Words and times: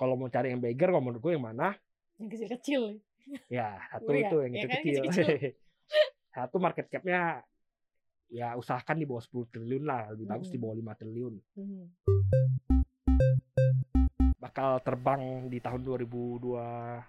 kalau 0.00 0.16
mau 0.16 0.26
cari 0.26 0.48
yang 0.48 0.58
beggar 0.58 0.88
kalau 0.88 1.04
menurut 1.04 1.20
gue 1.20 1.36
yang 1.36 1.44
mana 1.44 1.76
Yang 2.16 2.28
kecil-kecil. 2.34 2.82
ya 3.48 3.76
satu 3.90 4.10
itu 4.10 4.36
yang 4.40 4.52
ya 4.54 4.62
kan, 4.62 4.80
kecil 4.80 5.04
kecil-kecil. 5.04 5.52
satu 6.34 6.56
market 6.56 6.88
capnya 6.88 7.44
ya 8.28 8.56
usahakan 8.56 8.96
di 8.96 9.04
bawah 9.04 9.20
10 9.20 9.52
triliun 9.52 9.84
lah 9.84 10.08
lebih 10.08 10.24
bagus 10.24 10.48
di 10.48 10.56
Hmm. 10.56 10.64
bawah 10.64 10.76
5 10.78 10.94
triliun 10.96 11.34
Mhm. 11.54 11.84
bakal 14.40 14.80
terbang 14.80 15.20
di 15.46 15.60
tahun 15.60 15.84
2024 15.84 17.04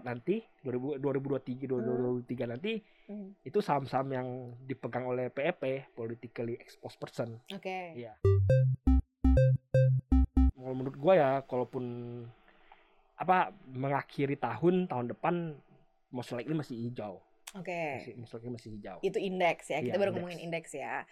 nanti 0.00 0.38
2000, 0.62 0.96
2023 0.96 1.66
2023 1.66 2.46
nanti 2.46 2.78
Mhm. 3.06 3.42
itu 3.42 3.58
saham-saham 3.58 4.08
yang 4.08 4.28
dipegang 4.62 5.04
oleh 5.04 5.26
PEP 5.28 5.62
politically 5.90 6.54
exposed 6.54 6.96
person 6.96 7.34
Oke. 7.50 7.98
Iya. 7.98 8.14
Kalau 10.70 10.86
menurut 10.86 11.02
gua 11.02 11.14
ya, 11.18 11.30
kalaupun 11.50 11.82
apa 13.18 13.50
mengakhiri 13.74 14.38
tahun 14.38 14.86
tahun 14.86 15.10
depan 15.10 15.58
most 16.14 16.30
likely 16.30 16.54
masih 16.54 16.78
hijau, 16.78 17.18
Oke. 17.58 17.98
masih 17.98 18.14
most 18.14 18.38
likely 18.38 18.54
masih 18.54 18.70
hijau. 18.78 19.02
Itu 19.02 19.18
indeks 19.18 19.66
ya. 19.66 19.82
Kita 19.82 19.98
Iya, 19.98 20.02
baru 20.06 20.14
ngomongin 20.14 20.38
indeks 20.38 20.70
ya. 20.70 21.02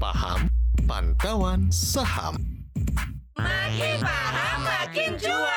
Paham 0.00 0.48
Pantauan 0.88 1.68
Saham. 1.68 2.40
Makin 3.36 4.00
paham 4.00 4.58
makin 4.64 5.10
cuan. 5.20 5.53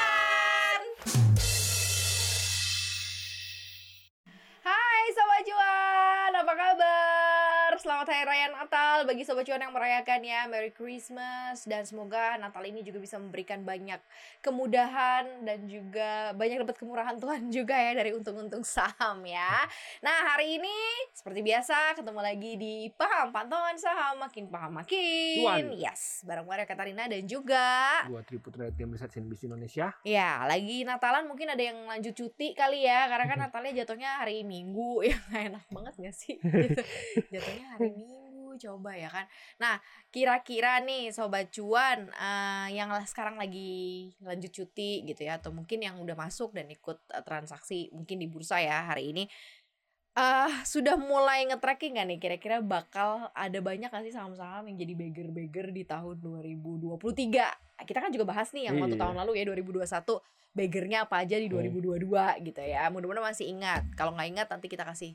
Selamat 8.08 8.24
Hari 8.24 8.40
Raya 8.40 8.48
Natal 8.56 8.98
bagi 9.04 9.24
Sobat 9.28 9.44
Cuan 9.44 9.60
yang 9.60 9.76
merayakannya 9.76 10.48
Merry 10.48 10.72
Christmas 10.72 11.68
Dan 11.68 11.84
semoga 11.84 12.40
Natal 12.40 12.64
ini 12.64 12.80
juga 12.80 13.04
bisa 13.04 13.20
memberikan 13.20 13.68
banyak 13.68 14.00
kemudahan 14.40 15.44
Dan 15.44 15.68
juga 15.68 16.32
banyak 16.32 16.64
dapat 16.64 16.80
kemurahan 16.80 17.20
Tuhan 17.20 17.52
juga 17.60 17.76
ya 17.76 17.92
dari 18.00 18.16
untung-untung 18.16 18.64
saham 18.64 19.28
ya 19.28 19.60
Nah 20.00 20.24
hari 20.24 20.56
ini 20.56 20.72
seperti 21.12 21.44
biasa 21.44 22.00
ketemu 22.00 22.24
lagi 22.24 22.56
di 22.56 22.88
Paham 22.96 23.36
Pantauan 23.36 23.76
Saham 23.76 24.24
Makin 24.24 24.56
paham 24.56 24.80
makin 24.80 25.44
Cuan. 25.44 25.76
Yes, 25.76 26.24
bareng 26.24 26.48
Maria 26.48 26.64
Katarina 26.64 27.12
dan 27.12 27.28
juga 27.28 28.08
Gua 28.08 28.24
Tri 28.24 28.40
Putra 28.40 28.72
tim 28.72 28.88
riset 28.88 29.12
CNBC 29.12 29.52
Indonesia. 29.52 29.92
Ya, 30.08 30.48
lagi 30.48 30.88
Natalan 30.88 31.28
mungkin 31.28 31.52
ada 31.52 31.60
yang 31.60 31.76
lanjut 31.92 32.16
cuti 32.16 32.56
kali 32.56 32.88
ya, 32.88 33.10
karena 33.12 33.26
kan 33.28 33.38
Natalnya 33.50 33.84
jatuhnya 33.84 34.24
hari 34.24 34.48
Minggu, 34.48 35.02
ya 35.10 35.18
nggak 35.28 35.44
enak 35.52 35.66
banget 35.74 35.94
gak 36.08 36.16
sih? 36.16 36.36
Gitu. 36.40 36.82
Jatuhnya 37.34 37.66
hari 37.76 37.97
Coba 38.58 38.94
ya 38.94 39.08
kan. 39.08 39.26
Nah, 39.58 39.78
kira-kira 40.10 40.82
nih 40.82 41.10
Sobat 41.10 41.50
Cuan 41.50 42.10
eh, 42.10 42.68
yang 42.74 42.90
sekarang 43.06 43.38
lagi 43.38 44.12
lanjut 44.20 44.52
cuti 44.52 45.06
gitu 45.06 45.22
ya, 45.24 45.38
atau 45.38 45.54
mungkin 45.54 45.80
yang 45.80 45.98
udah 45.98 46.14
masuk 46.14 46.52
dan 46.52 46.68
ikut 46.68 46.98
eh, 47.14 47.24
transaksi 47.24 47.88
mungkin 47.94 48.18
di 48.18 48.28
bursa 48.28 48.58
ya 48.60 48.90
hari 48.90 49.14
ini, 49.14 49.24
eh 50.18 50.54
sudah 50.66 50.98
mulai 50.98 51.46
nge-tracking 51.46 52.02
gak 52.02 52.08
nih 52.10 52.18
kira-kira 52.18 52.58
bakal 52.58 53.30
ada 53.38 53.60
banyak 53.62 53.86
gak 53.94 54.02
sih 54.02 54.10
saham-saham 54.10 54.66
yang 54.66 54.78
jadi 54.82 54.94
beggar-beggar 54.98 55.70
di 55.70 55.86
tahun 55.86 56.18
2023 56.18 57.86
kita 57.86 58.00
kan 58.02 58.10
juga 58.10 58.26
bahas 58.26 58.50
nih 58.50 58.74
yang 58.74 58.82
waktu 58.82 58.98
Iya. 58.98 59.06
tahun 59.06 59.16
lalu 59.22 59.32
ya 59.38 59.46
2021 59.46 60.18
beggarnya 60.58 61.06
apa 61.06 61.22
aja 61.22 61.38
di 61.38 61.46
Hmm. 61.46 61.62
2022 61.62 62.42
gitu 62.42 62.62
ya 62.66 62.90
mudah-mudahan 62.90 63.30
masih 63.30 63.46
ingat 63.46 63.86
kalau 63.94 64.18
nggak 64.18 64.30
ingat 64.34 64.48
nanti 64.50 64.66
kita 64.66 64.82
kasih 64.82 65.14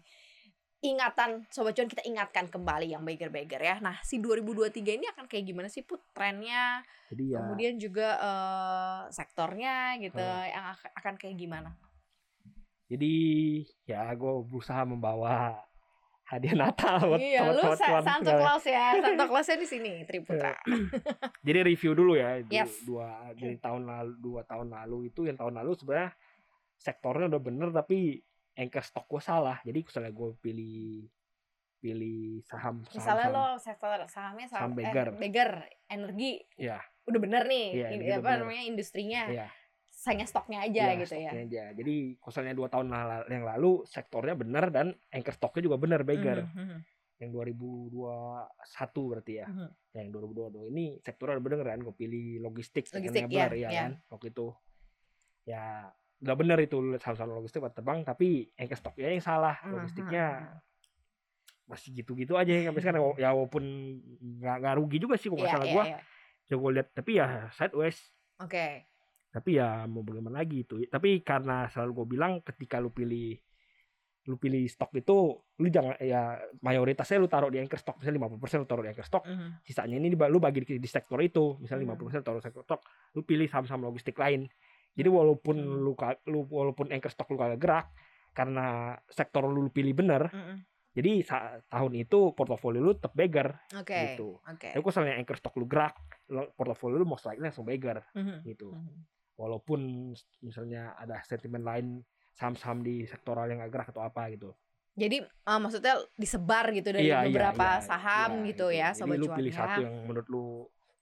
ingatan 0.83 1.47
sobat 1.47 1.73
cuan 1.73 1.87
kita 1.87 2.03
ingatkan 2.03 2.47
kembali 2.47 2.87
yang 2.89 3.01
beggar-beggar 3.01 3.59
ya 3.59 3.77
nah 3.79 3.97
si 4.01 4.19
2023 4.19 4.83
ini 4.93 5.07
akan 5.09 5.25
kayak 5.25 5.45
gimana 5.45 5.67
sih 5.67 5.81
put 5.81 6.03
trennya 6.11 6.83
Jadi 7.09 7.25
ya 7.29 7.39
kemudian 7.39 7.75
juga 7.77 8.09
eh, 8.17 9.01
sektornya 9.09 9.75
gitu 9.99 10.19
Hmm. 10.19 10.45
yang 10.45 10.65
ak- 10.69 10.93
akan 10.97 11.15
kayak 11.17 11.37
gimana 11.37 11.71
jadi 12.87 13.15
ya 13.85 14.11
gue 14.13 14.33
berusaha 14.45 14.83
membawa 14.83 15.57
hadiah 16.25 16.57
Natal 16.59 16.99
buat 17.07 17.17
iya 17.17 17.47
lu 17.47 17.57
sobat-sobat 17.57 17.79
Sa- 17.79 17.89
cuan 17.89 18.03
Santo 18.05 18.25
segala. 18.27 18.41
Claus 18.43 18.65
ya 18.67 18.87
Santo 19.05 19.25
Clausnya 19.25 19.57
di 19.57 19.69
sini 19.69 19.93
Triputra 20.03 20.53
Jadi 21.41 21.59
review 21.63 21.93
dulu 21.93 22.13
ya 22.15 22.41
Yes. 22.45 22.83
dua 22.83 23.31
dari 23.33 23.57
tahun 23.57 23.85
lalu 23.85 24.13
dua 24.19 24.43
tahun 24.43 24.69
lalu 24.69 25.09
itu 25.09 25.25
yang 25.25 25.37
tahun 25.37 25.55
lalu 25.57 25.73
sebenarnya 25.75 26.11
sektornya 26.75 27.27
udah 27.29 27.43
bener 27.43 27.69
tapi 27.71 28.19
anchor 28.55 28.83
stock 28.83 29.07
gue 29.07 29.21
salah. 29.21 29.59
Jadi 29.63 29.79
misalnya 29.81 30.11
gue 30.11 30.29
pilih 30.39 31.09
pilih 31.79 32.39
saham 32.47 32.87
saham, 32.87 32.95
misalnya 32.95 33.27
saham 33.27 33.35
lo 33.35 33.47
sektor 33.59 33.99
sahamnya 34.07 34.47
Saham 34.47 34.71
saham 34.71 34.79
beggar. 34.79 35.07
eh, 35.09 35.19
beggar 35.19 35.51
energi 35.89 36.33
Iya. 36.55 36.79
udah 37.03 37.19
bener 37.19 37.43
nih 37.43 37.67
Iya, 37.75 37.89
ini 37.91 38.05
apa 38.09 38.23
bener. 38.23 38.39
namanya 38.39 38.65
industrinya 38.65 39.23
Iya. 39.27 39.47
hanya 40.07 40.25
stoknya 40.25 40.59
aja 40.63 40.83
Iya, 40.85 41.01
gitu 41.03 41.15
ya 41.17 41.31
stoknya 41.31 41.43
aja. 41.43 41.65
Jadi 41.75 41.95
misalnya 42.17 42.55
dua 42.55 42.69
tahun 42.69 42.87
yang 43.27 43.45
lalu 43.45 43.83
sektornya 43.85 44.35
bener 44.35 44.65
dan 44.71 44.87
anchor 45.11 45.35
stocknya 45.35 45.63
juga 45.65 45.77
bener 45.77 46.01
beggar. 46.03 46.47
Mhm, 46.47 46.55
mhm, 46.55 46.79
Yang 47.19 47.31
2021 47.35 49.11
berarti 49.11 49.33
ya. 49.39 49.47
mhm. 49.47 49.69
Yang 49.93 50.07
2022 50.13 50.71
ini 50.71 50.85
sektornya 50.99 51.35
udah 51.35 51.45
bener 51.45 51.61
kan. 51.63 51.79
Gue 51.81 51.95
pilih 51.95 52.27
logistik, 52.41 52.87
Logistik, 52.91 53.27
ya, 53.27 53.47
iya. 53.51 53.69
kan. 53.71 53.93
Waktu 54.07 54.27
itu 54.31 54.47
ya 55.43 55.91
udah 56.23 56.35
bener 56.35 56.59
itu 56.59 56.79
saham-saham 56.97 57.35
logistik 57.35 57.59
buat 57.59 57.75
terbang 57.75 58.01
tapi 58.03 58.47
anchor 58.55 58.79
stocknya 58.79 59.11
yang 59.11 59.21
salah. 59.21 59.59
Mhm, 59.61 59.73
Logistiknya. 59.75 60.27
mhm. 60.39 60.61
masih 61.63 61.89
gitu-gitu 61.95 62.37
aja 62.37 62.53
ya 62.53 62.69
sampai 62.69 62.83
sekarang. 62.83 63.03
Ya 63.17 63.33
walaupun 63.33 63.65
nggak 64.21 64.57
nggak 64.61 64.75
rugi 64.77 64.99
juga 64.99 65.15
sih 65.17 65.27
kalau 65.27 65.41
nggak 65.41 65.49
Iya, 65.49 65.57
salah 65.57 65.67
iya, 65.67 65.75
gua. 65.75 65.85
iya. 65.89 65.99
coba 66.43 66.67
lihat 66.71 66.89
tapi 66.93 67.11
ya 67.17 67.27
sideways. 67.51 67.99
Oke. 68.39 68.67
Tapi 69.33 69.51
ya 69.57 69.69
mau 69.89 70.05
bagaimana 70.05 70.45
lagi 70.45 70.63
itu. 70.63 70.85
Tapi 70.85 71.25
karena 71.25 71.65
selalu 71.67 71.91
gue 71.97 72.07
bilang 72.13 72.33
ketika 72.43 72.77
lu 72.77 72.93
pilih 72.93 73.39
lu 74.23 74.39
pilih 74.39 74.63
stok 74.69 74.95
itu 74.95 75.17
lu 75.35 75.67
jangan 75.67 75.99
ya 75.99 76.39
mayoritasnya 76.61 77.19
lu 77.19 77.27
taruh 77.27 77.49
di 77.49 77.59
anchor 77.59 77.81
stock. 77.81 77.97
Misalnya 77.99 78.21
50% 78.29 78.61
lu 78.61 78.69
taruh 78.69 78.85
di 78.85 78.91
anchor 78.93 79.07
stock. 79.09 79.25
Mhm. 79.25 79.65
sisanya 79.65 79.97
ini 79.97 80.09
lu 80.13 80.39
bagi 80.39 80.61
di, 80.63 80.77
di 80.77 80.89
sektor 80.91 81.17
itu. 81.19 81.57
Misalnya 81.57 81.89
Hmm. 81.89 81.97
50% 81.97 82.21
taruh 82.21 82.39
sektor 82.39 82.63
stock. 82.63 82.85
Lu 83.17 83.25
pilih 83.25 83.49
saham-saham 83.49 83.83
logistik 83.83 84.15
lain 84.15 84.45
jadi 84.93 85.09
walaupun 85.09 85.57
Hmm. 85.57 85.83
lu 85.83 85.93
lu 86.27 86.45
walaupun 86.47 86.89
anchor 86.89 87.09
stock 87.09 87.29
lu 87.29 87.37
kagak 87.37 87.59
gerak 87.59 87.87
karena 88.33 88.67
sektor 89.09 89.45
lu 89.45 89.69
pilih 89.69 89.93
bener 89.93 90.29
Mhm. 90.29 90.57
jadi 90.93 91.13
sa- 91.23 91.61
tahun 91.67 91.93
itu 91.99 92.33
portofolio 92.33 92.81
lu 92.81 92.93
tetap 92.93 93.13
beggar 93.13 93.61
oke 93.73 93.93
gitu 93.93 94.37
oke 94.39 94.69
tapi 94.69 94.79
kalau 94.79 94.91
misalnya 94.91 95.15
anchor 95.17 95.37
stock 95.37 95.55
lu 95.55 95.65
gerak 95.65 95.97
portofolio 96.51 96.97
lu 96.97 97.05
most 97.05 97.25
likely 97.25 97.45
langsung 97.45 97.65
beggar 97.65 98.05
Mhm, 98.13 98.41
gitu 98.43 98.73
mhm. 98.73 99.05
walaupun 99.35 100.13
misalnya 100.39 100.93
ada 100.95 101.21
sentimen 101.23 101.61
lain 101.61 101.87
saham-saham 102.33 102.81
di 102.81 103.05
sektoral 103.05 103.45
yang 103.47 103.61
gak 103.61 103.71
gerak 103.71 103.89
atau 103.91 104.01
apa 104.01 104.29
gitu. 104.29 104.57
jadi 104.93 105.21
eh, 105.25 105.59
maksudnya 105.59 105.97
disebar 106.15 106.69
gitu 106.71 106.89
dari 106.91 107.05
Iya, 107.07 107.21
iya, 107.21 107.27
beberapa 107.27 107.69
iya, 107.71 107.81
saham 107.83 108.31
iya, 108.39 108.45
gitu 108.47 108.67
ya 108.69 108.89
Jadi 108.91 108.99
sobat 108.99 109.17
lu 109.17 109.27
cuan 109.27 109.39
pilih 109.41 109.53
ya. 109.53 109.59
satu 109.59 109.79
yang 109.83 109.95
menurut 110.03 110.29
lu 110.29 110.45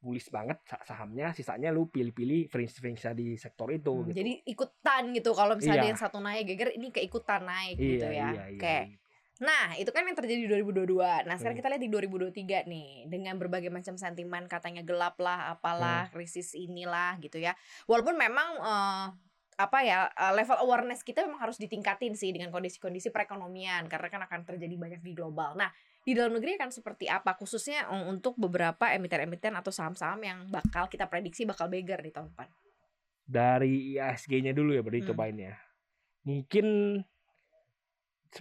bullish 0.00 0.32
banget 0.32 0.56
sa- 0.64 0.80
sahamnya, 0.82 1.36
sisanya 1.36 1.68
lu 1.68 1.86
pilih-pilih 1.92 2.48
fringe-fringe 2.48 3.12
di 3.12 3.36
sektor 3.36 3.68
itu 3.68 3.92
Hmm, 3.92 4.08
gitu. 4.08 4.16
jadi 4.24 4.32
ikutan 4.48 5.02
gitu 5.12 5.30
kalau 5.36 5.54
misalnya 5.60 5.76
ada 5.76 5.86
Iya. 5.86 5.92
yang 5.92 6.00
satu 6.00 6.18
naik 6.24 6.44
geger 6.48 6.72
ini 6.72 6.88
keikutan 6.88 7.44
naik 7.44 7.76
iya, 7.76 7.88
gitu 7.92 8.06
ya 8.08 8.12
iya, 8.12 8.24
iya, 8.32 8.42
oke 8.56 8.76
gitu. 8.88 8.98
Nah, 9.40 9.72
itu 9.80 9.88
kan 9.88 10.04
yang 10.04 10.12
terjadi 10.12 10.36
di 10.44 10.48
2022. 10.52 11.24
Nah, 11.24 11.40
sekarang 11.40 11.56
Hmm. 11.56 11.64
kita 11.64 11.72
lihat 11.72 11.80
di 11.80 11.88
2023 11.88 12.60
nih, 12.68 13.08
dengan 13.08 13.40
berbagai 13.40 13.72
macam 13.72 13.96
sentimen 13.96 14.44
katanya 14.44 14.84
gelap 14.84 15.16
lah, 15.16 15.56
apalah, 15.56 16.04
Hmm. 16.04 16.12
krisis 16.12 16.52
inilah 16.52 17.16
gitu 17.24 17.40
ya. 17.40 17.56
Walaupun 17.88 18.20
memang 18.20 18.60
eh, 18.60 19.06
apa 19.56 19.78
ya, 19.80 20.12
eh, 20.12 20.32
level 20.36 20.60
awareness 20.60 21.00
kita 21.00 21.24
memang 21.24 21.40
harus 21.40 21.56
ditingkatin 21.56 22.12
sih 22.20 22.36
dengan 22.36 22.52
kondisi-kondisi 22.52 23.08
perekonomian 23.08 23.88
karena 23.88 24.08
kan 24.12 24.20
akan 24.28 24.40
terjadi 24.44 24.76
banyak 24.76 25.00
di 25.00 25.16
global. 25.16 25.56
Nah, 25.56 25.72
di 26.00 26.16
dalam 26.16 26.32
negeri 26.32 26.56
akan 26.56 26.70
seperti 26.72 27.06
apa 27.06 27.36
khususnya 27.36 27.84
eh, 27.88 28.04
untuk 28.08 28.34
beberapa 28.40 28.88
emiten-emiten 28.88 29.52
atau 29.52 29.68
saham-saham 29.68 30.20
yang 30.24 30.38
bakal 30.48 30.88
kita 30.88 31.04
prediksi 31.06 31.44
bakal 31.44 31.68
beggar 31.68 32.00
di 32.00 32.10
tahun 32.10 32.32
depan. 32.32 32.48
Dari 33.30 33.94
IASG-nya 33.94 34.50
dulu 34.50 34.74
ya 34.74 34.82
berarti 34.82 35.06
Hmm. 35.06 35.10
cobain 35.14 35.38
ya. 35.38 35.54
Mungkin 36.26 36.66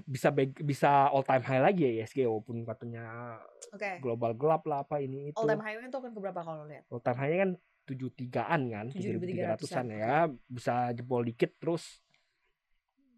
bisa 0.06 0.30
bisa 0.62 1.10
all 1.10 1.26
time 1.26 1.42
high 1.42 1.62
lagi 1.62 1.82
ya 1.82 2.06
IASG 2.06 2.22
walaupun 2.30 2.62
katanya 2.62 3.38
Oke. 3.74 3.98
global 4.02 4.38
gelap 4.38 4.64
lah 4.70 4.86
apa 4.86 5.02
ini 5.02 5.34
itu. 5.34 5.38
All 5.38 5.50
time 5.50 5.62
high 5.66 5.78
itu 5.78 5.98
akan 5.98 6.12
ke 6.14 6.20
berapa 6.22 6.42
kalau 6.42 6.64
lihat? 6.70 6.86
all 6.90 7.02
time 7.02 7.18
high-nya 7.18 7.38
kan 7.42 7.52
73-an 7.90 8.62
kan, 8.70 8.86
7.300-an, 8.94 9.66
7.300-an 9.66 9.88
ya, 9.90 10.16
bisa 10.46 10.94
jebol 10.94 11.26
dikit 11.26 11.58
terus 11.58 12.06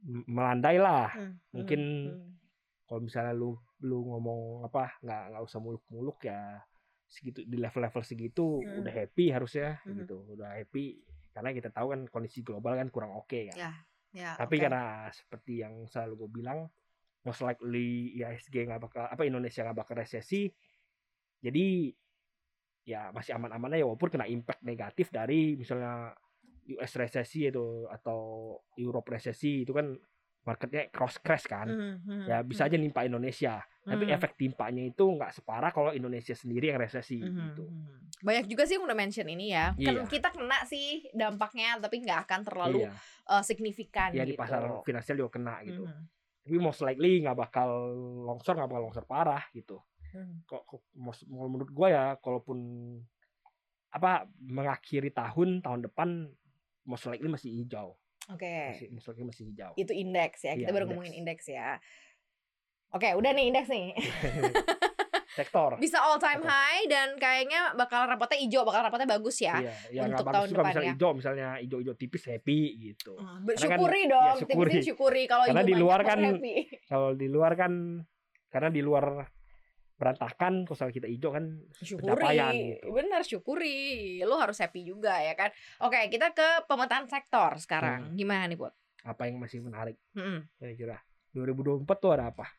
melandai 0.07 0.79
lah. 0.79 1.11
Hmm, 1.11 1.35
Mungkin 1.51 1.81
hmm, 2.07 2.15
hmm. 2.15 2.31
Kalau 2.87 3.01
misalnya 3.03 3.31
lu 3.31 3.55
lu 3.81 4.05
ngomong 4.05 4.65
apa 4.65 4.97
nggak 5.01 5.23
nggak 5.33 5.43
usah 5.43 5.59
muluk-muluk 5.59 6.21
ya 6.25 6.61
segitu 7.11 7.43
di 7.43 7.57
level-level 7.59 8.03
segitu 8.05 8.63
Hmm. 8.63 8.79
udah 8.85 8.93
happy 8.93 9.33
harusnya 9.33 9.81
Hmm. 9.83 10.05
gitu, 10.05 10.23
udah 10.37 10.55
happy 10.61 11.01
karena 11.31 11.49
kita 11.51 11.69
tahu 11.71 11.95
kan 11.95 12.01
kondisi 12.07 12.39
global 12.43 12.75
kan 12.75 12.87
kurang 12.91 13.15
oke 13.15 13.51
kan. 13.51 13.57
Ya, 13.57 13.71
Ya, 14.11 14.35
Tapi 14.35 14.59
oke. 14.59 14.63
karena 14.67 15.07
seperti 15.15 15.63
yang 15.63 15.87
selalu 15.87 16.27
gue 16.27 16.29
bilang 16.43 16.67
most 17.23 17.39
likely 17.47 18.11
IHSG 18.19 18.67
nggak 18.67 18.83
bakal 18.83 19.07
apa 19.07 19.23
Indonesia 19.23 19.63
nggak 19.63 19.79
bakal 19.87 19.95
resesi, 20.03 20.51
jadi 21.39 21.95
ya 22.83 23.13
masih 23.15 23.37
aman-aman 23.37 23.77
aja 23.77 23.85
walaupun 23.87 24.09
kena 24.11 24.27
impact 24.27 24.65
negatif 24.67 25.13
dari 25.13 25.55
misalnya 25.55 26.11
US 26.75 26.91
resesi 26.99 27.47
itu 27.47 27.87
atau 27.87 28.57
Europe 28.75 29.15
resesi 29.15 29.63
itu 29.63 29.71
kan 29.71 29.95
marketnya 30.41 30.89
cross 30.89 31.21
crash 31.21 31.45
kan 31.45 31.69
Hmm, 31.69 32.01
hmm, 32.01 32.25
ya 32.25 32.37
bisa 32.41 32.65
aja 32.65 32.77
nimpa 32.77 33.05
Indonesia 33.05 33.61
tapi 33.85 34.05
Hmm. 34.09 34.15
efek 34.17 34.37
timpanya 34.37 34.83
itu 34.85 35.03
nggak 35.05 35.33
separah 35.41 35.69
kalau 35.73 35.91
Indonesia 35.93 36.33
sendiri 36.33 36.69
yang 36.73 36.79
resesi 36.81 37.21
Mhm, 37.21 37.53
gitu 37.53 37.65
mhm. 37.69 37.97
Banyak 38.21 38.45
juga 38.45 38.69
sih 38.69 38.77
yang 38.77 38.85
udah 38.85 38.93
mention 38.93 39.25
ini 39.25 39.49
ya. 39.49 39.73
Kan 39.73 39.97
Iya. 39.97 40.05
kita 40.05 40.29
kena 40.29 40.61
sih 40.69 41.09
dampaknya 41.09 41.81
tapi 41.81 42.05
nggak 42.05 42.29
akan 42.29 42.41
terlalu 42.45 42.85
iya 42.85 42.93
eh, 43.33 43.41
signifikan 43.41 44.13
ya 44.13 44.21
gitu. 44.21 44.29
di 44.29 44.35
pasar 44.37 44.61
finansial 44.85 45.17
juga 45.17 45.31
kena 45.41 45.61
gitu 45.65 45.89
Mhm, 45.89 46.03
tapi 46.45 46.57
most 46.61 46.81
likely 46.85 47.21
nggak 47.25 47.37
bakal 47.37 47.69
longsor 48.29 48.53
nggak 48.57 48.69
bakal 48.69 48.83
longsor 48.85 49.05
parah 49.09 49.41
gitu 49.57 49.81
mhm. 50.13 50.45
kok 50.45 50.61
menurut 51.25 51.69
gua 51.73 51.87
ya 51.89 52.05
kalaupun 52.21 52.57
apa 53.91 54.29
mengakhiri 54.39 55.11
tahun 55.11 55.59
tahun 55.65 55.81
depan 55.89 56.29
most 56.87 57.05
likely 57.09 57.27
masih 57.27 57.51
hijau 57.51 57.97
Oke. 58.31 58.55
masih 58.71 58.87
most 58.89 59.05
likely 59.05 59.25
masih 59.25 59.43
hijau 59.45 59.71
Itu 59.75 59.91
indeks 59.91 60.39
ya. 60.41 60.53
Kita 60.53 60.61
Iya, 60.61 60.67
baru 60.69 60.79
indeks. 60.81 60.91
ngomongin 60.91 61.13
indeks 61.15 61.45
ya. 61.47 61.69
Oke, 62.89 63.09
udah 63.11 63.31
nih 63.31 63.45
indeks 63.47 63.67
nih. 63.67 63.87
sektor 65.31 65.79
Bisa 65.79 65.95
all 65.97 66.19
time 66.19 66.43
Apa? 66.43 66.51
high 66.51 66.83
dan 66.85 67.15
kayaknya 67.15 67.71
bakal 67.73 68.03
rapotnya 68.03 68.35
hijau, 68.37 68.61
bakal 68.61 68.83
rapotnya 68.83 69.07
bagus 69.09 69.39
ya. 69.39 69.55
iya 69.57 69.71
yang 69.93 70.11
untuk 70.11 70.27
tahun 70.27 70.47
depan 70.51 70.63
misalnya 70.65 70.83
ya. 70.83 70.91
hijau 70.91 71.11
misalnya 71.15 71.47
hijau-hijau 71.57 71.95
tipis 71.95 72.23
happy 72.25 72.59
gitu 72.83 73.15
Hmm, 73.15 73.47
Karena 73.47 73.55
kan- 73.55 73.79
Syukuri 73.79 74.01
ya, 74.01 74.11
dong, 74.11 74.35
syukuri. 74.37 74.69
tipis 74.69 74.85
syukuri 74.85 75.23
kalau 75.25 75.43
Karena 75.47 75.63
di 75.63 75.75
luar 75.77 75.99
kan 76.03 76.19
happy. 76.19 76.55
kalau 76.83 77.09
di 77.13 77.27
luar 77.27 77.51
kan 77.55 77.71
karena 78.49 78.69
di 78.69 78.81
luar 78.83 79.05
berantakan 80.01 80.65
kalau 80.65 80.89
kita 80.89 81.05
hijau 81.05 81.29
kan 81.29 81.45
syukuri. 81.75 82.25
gitu. 82.73 82.89
bener 82.89 83.21
syukuri. 83.21 83.81
Lu 84.19 84.33
harus 84.35 84.57
happy 84.57 84.81
juga 84.83 85.13
ya 85.15 85.31
kan. 85.31 85.53
Oke 85.79 86.09
kita 86.09 86.33
ke 86.33 86.65
pemetaan 86.65 87.05
sektor 87.05 87.53
Hmm. 87.53 87.61
sekarang 87.61 87.99
gimana 88.11 88.49
nih 88.49 88.57
buat 88.57 88.73
apa 89.01 89.25
yang 89.25 89.37
masih 89.37 89.61
menarik? 89.61 90.01
Hmm. 90.11 90.49
kira-kira. 90.55 90.97
2024 91.31 91.85
tuh 91.95 92.11
ada 92.11 92.27
apa? 92.27 92.49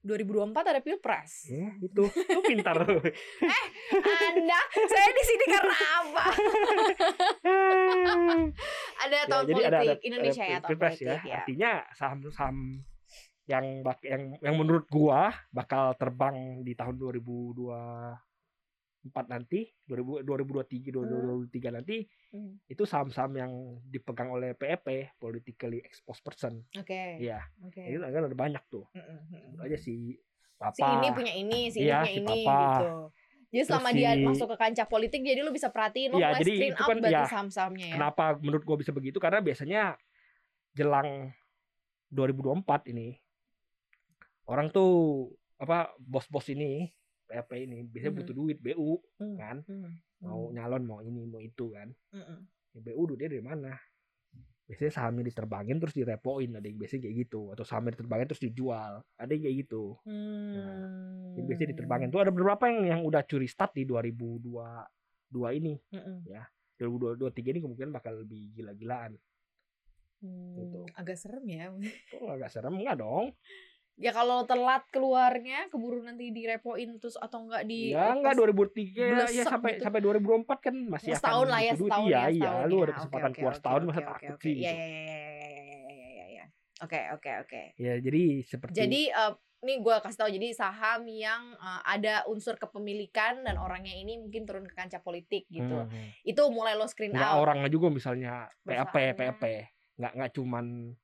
2024 0.00 0.54
ada 0.64 0.80
pilpres. 0.80 1.50
Ya 1.50 1.74
itu. 1.76 2.06
Lu 2.06 2.40
pintar. 2.40 2.78
Lu 2.80 3.02
anda? 4.30 4.60
Saya 4.70 5.10
di 5.10 5.22
sini 5.22 5.44
karena 5.44 5.76
apa? 5.98 6.24
Ada 8.98 9.14
Ya, 9.14 9.24
tahun 9.26 9.44
jadi 9.44 9.54
politik 9.54 9.68
ada, 9.68 9.78
ada 9.80 9.94
Indonesia 10.00 10.42
ada 10.42 10.48
ya 10.48 10.56
tahun 10.56 10.68
pilpres 10.68 10.94
politik 10.94 11.22
ya, 11.24 11.36
artinya 11.36 11.70
saham-saham 11.92 12.56
yang 13.48 13.80
bak 13.80 14.04
yang 14.04 14.36
yang 14.38 14.54
menurut 14.54 14.84
gua 14.86 15.32
bakal 15.48 15.96
terbang 15.96 16.36
di 16.60 16.72
tahun 16.72 17.00
2024 17.00 18.12
nanti 19.26 19.72
2000 19.82 20.20
2023 20.20 20.92
2023 20.92 21.72
nanti 21.72 22.04
Hmm. 22.28 22.60
itu 22.62 22.84
saham-saham 22.84 23.32
yang 23.34 23.52
dipegang 23.82 24.28
oleh 24.28 24.52
PEP 24.52 25.16
politically 25.16 25.80
exposed 25.80 26.20
person. 26.20 26.60
Oke. 26.76 27.16
Iya, 27.16 27.40
oke. 27.58 27.80
Itu 27.80 28.04
kan 28.04 28.20
ada 28.22 28.36
banyak 28.36 28.60
tuh. 28.68 28.84
Mm-mm. 28.92 29.32
Sebut 29.32 29.60
aja 29.64 29.78
si 29.80 30.12
papa. 30.54 30.76
si 30.76 30.84
ini 30.84 31.08
punya 31.08 31.32
ini 31.32 31.72
si 31.72 31.80
ini 31.80 31.88
Iya, 31.88 31.98
punya 31.98 32.12
si 32.12 32.20
ini 32.20 32.28
papa. 32.44 32.56
gitu. 32.60 32.88
Jadi 33.48 33.56
Terus 33.56 33.64
selama 33.64 33.88
dia 33.96 34.10
si- 34.12 34.24
masuk 34.28 34.46
ke 34.52 34.56
kancah 34.60 34.84
politik 34.84 35.24
jadi 35.24 35.40
lu 35.40 35.48
bisa 35.48 35.72
perhatiin 35.72 36.12
lo 36.12 36.20
Iya, 36.20 36.28
mulai 36.28 36.40
jadi 36.44 36.52
screen 36.52 36.68
itu 36.68 36.76
out 36.76 36.84
kan, 36.84 36.96
berarti 37.00 37.16
ya, 37.16 37.24
saham-sahamnya 37.26 37.86
ya. 37.88 37.94
Kenapa 37.96 38.24
menurut 38.36 38.60
gua 38.62 38.76
bisa 38.76 38.92
begitu? 38.92 39.16
Karena 39.16 39.40
biasanya 39.40 39.96
jelang 40.70 41.32
2024 42.08 42.92
ini 42.92 43.16
orang 44.48 44.72
tuh 44.72 45.28
apa 45.58 45.92
bos-bos 46.00 46.48
ini 46.48 46.88
PAP 47.28 47.50
ini 47.60 47.84
biasanya 47.84 48.14
butuh 48.24 48.34
duit 48.34 48.58
BU 48.58 48.96
Hmm, 49.20 49.36
kan? 49.36 49.56
hmm, 49.68 50.24
mau 50.24 50.48
hmm, 50.48 50.54
nyalon 50.56 50.82
mau 50.88 51.00
ini 51.04 51.28
mau 51.28 51.42
itu 51.44 51.68
kan? 51.76 51.92
Hmm, 52.08 52.24
hmm. 52.24 52.40
ya, 52.72 52.80
BU 52.80 53.00
duitnya 53.12 53.28
dari 53.28 53.44
mana? 53.44 53.72
Biasanya 54.68 54.92
sahamnya 54.92 55.24
diterbangin 55.28 55.80
terus 55.80 55.96
direpoin 55.96 56.52
ada 56.52 56.64
yang 56.64 56.76
biasanya 56.76 57.08
kayak 57.08 57.16
gitu. 57.28 57.52
Atau 57.52 57.64
sahamnya 57.64 57.96
diterbangin 57.96 58.26
terus 58.28 58.42
dijual 58.44 59.00
ada 59.16 59.30
yang 59.32 59.42
kayak 59.44 59.56
gitu. 59.68 59.96
Hmm. 60.04 61.36
Jadi 61.36 61.44
biasanya 61.44 61.68
diterbangin 61.76 62.08
tuh 62.08 62.20
ada 62.24 62.32
beberapa 62.32 62.64
yang 62.68 62.80
yang 62.84 63.00
udah 63.04 63.24
curi 63.24 63.48
start 63.48 63.72
di 63.76 63.84
2022 63.84 65.60
ini 65.60 65.74
Mm-mm. 65.92 66.16
2023 66.80 67.52
ini 67.52 67.60
kemungkinan 67.60 67.92
bakal 67.92 68.24
lebih 68.24 68.56
gila-gilaan. 68.56 69.16
Hmm, 70.18 70.56
Gitu. 70.58 70.80
agak 70.96 71.16
serem 71.20 71.44
ya. 71.48 71.68
kok 72.08 72.28
agak 72.28 72.50
serem. 72.52 72.72
Enggak 72.76 73.00
dong 73.00 73.36
Ya 73.98 74.14
kalau 74.14 74.46
telat 74.46 74.86
keluarnya 74.94 75.66
keburu 75.74 76.06
nanti 76.06 76.30
direpoin 76.30 77.02
terus 77.02 77.18
atau 77.18 77.50
enggak 77.50 77.66
di 77.66 77.90
Ya 77.90 78.14
enggak 78.14 78.38
2003 78.38 79.34
ya 79.34 79.42
sampai 79.42 79.76
gitu. 79.76 79.82
sampai 79.82 80.00
2004 80.06 80.46
kan 80.70 80.74
masih 80.86 81.18
setahun 81.18 81.48
lah 81.50 81.60
ya 81.60 81.74
setahun 81.74 82.06
ya, 82.06 82.14
ya, 82.14 82.22
iya, 82.30 82.30
setahun, 82.30 82.62
ya, 82.62 82.70
lu 82.70 82.76
ada 82.78 82.92
kesempatan 82.94 83.18
okay, 83.18 83.28
okay, 83.34 83.40
keluar 83.42 83.54
setahun 83.58 83.80
okay, 83.82 83.88
masa 83.90 83.98
okay, 83.98 84.08
takut 84.08 84.34
okay. 84.38 84.46
sih. 84.46 84.54
Iya 84.54 84.70
iya 84.70 84.70
gitu. 84.70 84.78
iya 84.78 85.18
iya 85.18 85.34
iya 85.34 85.66
iya 85.74 85.90
iya. 85.90 86.06
Ya, 86.14 86.26
ya. 86.30 86.44
Oke 86.86 87.00
oke 87.10 87.30
oke. 87.42 87.62
Ya 87.74 87.94
jadi 87.98 88.22
seperti 88.46 88.74
Jadi 88.78 89.02
eh, 89.10 89.18
uh, 89.18 89.34
ini 89.66 89.82
gue 89.82 89.96
kasih 89.98 90.18
tahu 90.22 90.30
jadi 90.30 90.48
saham 90.54 91.02
yang 91.10 91.42
uh, 91.58 91.82
ada 91.82 92.22
unsur 92.30 92.54
kepemilikan 92.54 93.42
dan 93.42 93.58
orangnya 93.58 93.90
ini 93.90 94.22
mungkin 94.22 94.46
turun 94.46 94.62
ke 94.70 94.74
kancah 94.78 95.02
politik 95.02 95.50
gitu 95.50 95.82
hmm. 95.82 95.90
hmm. 95.90 96.08
itu 96.22 96.42
mulai 96.54 96.78
lo 96.78 96.86
screen 96.86 97.10
nggak 97.10 97.26
out 97.34 97.42
orangnya 97.42 97.66
juga 97.66 97.90
misalnya 97.90 98.46
PAP 98.62 99.18
PAP 99.18 99.42
nggak 99.98 100.12
nggak 100.14 100.30
cuman 100.38 100.94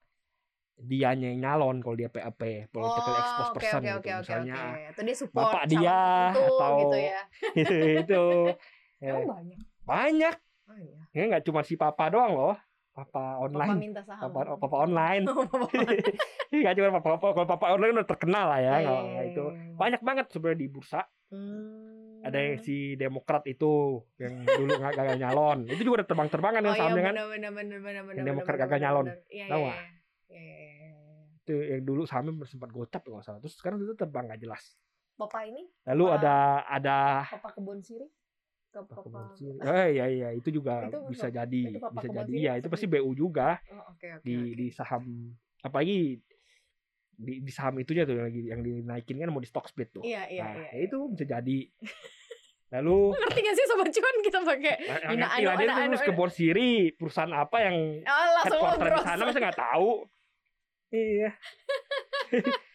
dianya 0.76 1.26
yang 1.28 1.40
nyalon 1.40 1.78
kalau 1.78 1.94
dia 1.94 2.08
PAP 2.08 2.40
political 2.68 3.14
exposed 3.14 3.48
oke, 3.48 3.56
person 3.56 3.80
oke, 3.80 3.88
gitu 3.94 4.08
oke, 4.10 4.20
misalnya. 4.20 4.54
Itu 4.90 5.00
dia 5.00 5.16
support 5.16 5.44
bapak 5.48 5.62
dia 5.66 5.98
tertentu 6.28 6.42
atau- 6.50 6.78
gitu 6.78 6.96
ya. 6.98 7.20
itu 8.02 8.24
ya, 8.98 9.10
Emang 9.14 9.26
banyak. 9.30 9.58
banyak 9.84 10.34
Oh 10.64 10.76
iya. 10.76 11.00
ya 11.12 11.22
nggak 11.28 11.44
cuma 11.44 11.60
si 11.60 11.74
papa 11.74 12.08
doang 12.08 12.32
loh 12.32 12.56
papa 12.90 13.36
Papa 13.36 13.42
online 13.44 13.76
minta 13.76 14.00
saham. 14.00 14.30
papa, 14.30 14.48
oh, 14.48 14.56
papa 14.56 14.76
online 14.80 15.22
Oh, 15.28 15.44
papa 15.44 15.66
nggak 16.48 16.74
cuma 16.74 16.88
papa 16.94 17.08
papa 17.14 17.26
kalau 17.32 17.46
papa 17.46 17.66
online 17.70 17.94
udah 17.94 18.08
terkenal 18.08 18.46
lah 18.48 18.58
ya 18.58 18.74
Iya, 18.74 18.78
kalau 18.80 19.02
iya, 19.04 19.20
itu 19.26 19.44
iya, 19.44 19.60
iya. 19.60 19.76
banyak 19.76 20.00
banget 20.00 20.26
sebenarnya 20.30 20.58
di 20.58 20.68
bursa 20.68 21.00
Hmm. 21.26 22.22
ada 22.22 22.38
yang 22.38 22.56
si 22.58 22.94
Demokrat 22.94 23.42
itu 23.44 23.72
yang 24.16 24.46
dulu 24.46 24.70
nggak 24.72 24.94
gagal 24.94 25.16
nyalon 25.18 25.58
itu 25.66 25.82
juga 25.82 26.00
udah 26.00 26.08
terbang-terbangan 26.08 26.60
Oh 26.60 26.64
kan 26.64 26.70
iya 26.70 26.78
sahamnya 26.78 27.02
kan 27.02 27.14
benar 27.16 27.26
benar 27.28 27.78
benar 27.80 28.02
benar. 28.04 28.14
Yang 28.14 28.26
Demokrat 28.26 28.56
gagal 28.56 28.68
benar, 28.70 28.84
nyalon. 28.84 29.04
benar. 29.04 29.18
Iya, 29.26 29.44
Tahu 29.44 29.58
iya, 29.58 29.66
nggak? 29.66 29.78
Iya. 30.34 30.42
Iya, 30.42 30.58
iya, 30.58 30.90
iya, 30.90 30.90
iya. 30.90 31.24
itu 31.38 31.52
yang 31.54 31.82
dulu 31.84 32.02
sahamnya 32.04 32.32
sempat 32.44 32.68
gocap 32.68 33.00
kalau 33.00 33.20
salah 33.20 33.38
terus 33.38 33.54
sekarang 33.54 33.78
itu 33.78 33.94
terbang 33.94 34.26
nggak 34.26 34.42
jelas 34.42 34.74
Papa 35.14 35.46
ini 35.46 35.62
lalu 35.86 36.04
Wah. 36.04 36.18
ada 36.18 36.36
ada 36.66 36.96
papa 37.30 37.54
kebon 37.54 37.78
sirih 37.78 38.10
ke 38.68 38.82
papa. 38.82 39.06
Kebon 39.06 39.24
Sirih. 39.38 39.60
eh 39.62 39.86
iya 39.94 40.06
iya 40.10 40.28
itu 40.34 40.50
juga 40.50 40.90
Itu 40.90 41.06
bisa 41.06 41.30
papa- 41.30 41.38
jadi 41.40 41.62
itu 41.70 41.86
bisa 41.94 42.08
jadi 42.10 42.32
ya 42.34 42.52
itu 42.58 42.66
pasti 42.66 42.86
BU 42.90 43.10
juga 43.14 43.62
Oh 43.70 43.94
oke 43.94 44.06
oke. 44.18 44.26
di 44.26 44.34
oke. 44.34 44.50
di 44.58 44.66
saham 44.74 45.04
apalagi 45.62 46.18
di, 47.14 47.32
di 47.40 47.52
saham 47.54 47.78
itunya 47.78 48.02
tuh 48.02 48.18
yang 48.18 48.26
lagi 48.26 48.42
yang 48.50 48.60
dinaikin 48.60 49.22
kan 49.22 49.30
mau 49.30 49.38
di 49.38 49.46
stock 49.46 49.70
split 49.70 49.94
tuh 49.94 50.02
Iya 50.02 50.26
iya 50.26 50.42
nah 50.42 50.52
iya. 50.58 50.70
ya 50.74 50.80
itu 50.82 50.98
bisa 51.14 51.24
jadi 51.30 51.58
lalu 52.74 53.14
Ngerti 53.14 53.38
gak 53.38 53.54
sih 53.54 53.64
sobat 53.70 53.86
cuan 53.86 54.16
kita 54.18 54.38
pakai 54.42 54.74
Ina, 55.14 55.26
anu, 55.30 55.46
lah 55.46 55.54
dia 55.54 55.70
anu, 55.70 55.94
terus 55.94 56.02
ke 56.02 56.10
Bor 56.10 56.30
Siri 56.34 56.90
perusahaan 56.90 57.30
apa 57.30 57.62
yang 57.62 58.02
oh, 58.02 58.26
langsung 58.34 58.58
headquarter 58.58 58.88
di 58.90 59.02
sana 59.06 59.22
masa 59.22 59.38
nggak 59.38 59.60
tahu 59.62 59.88
iya 60.94 61.30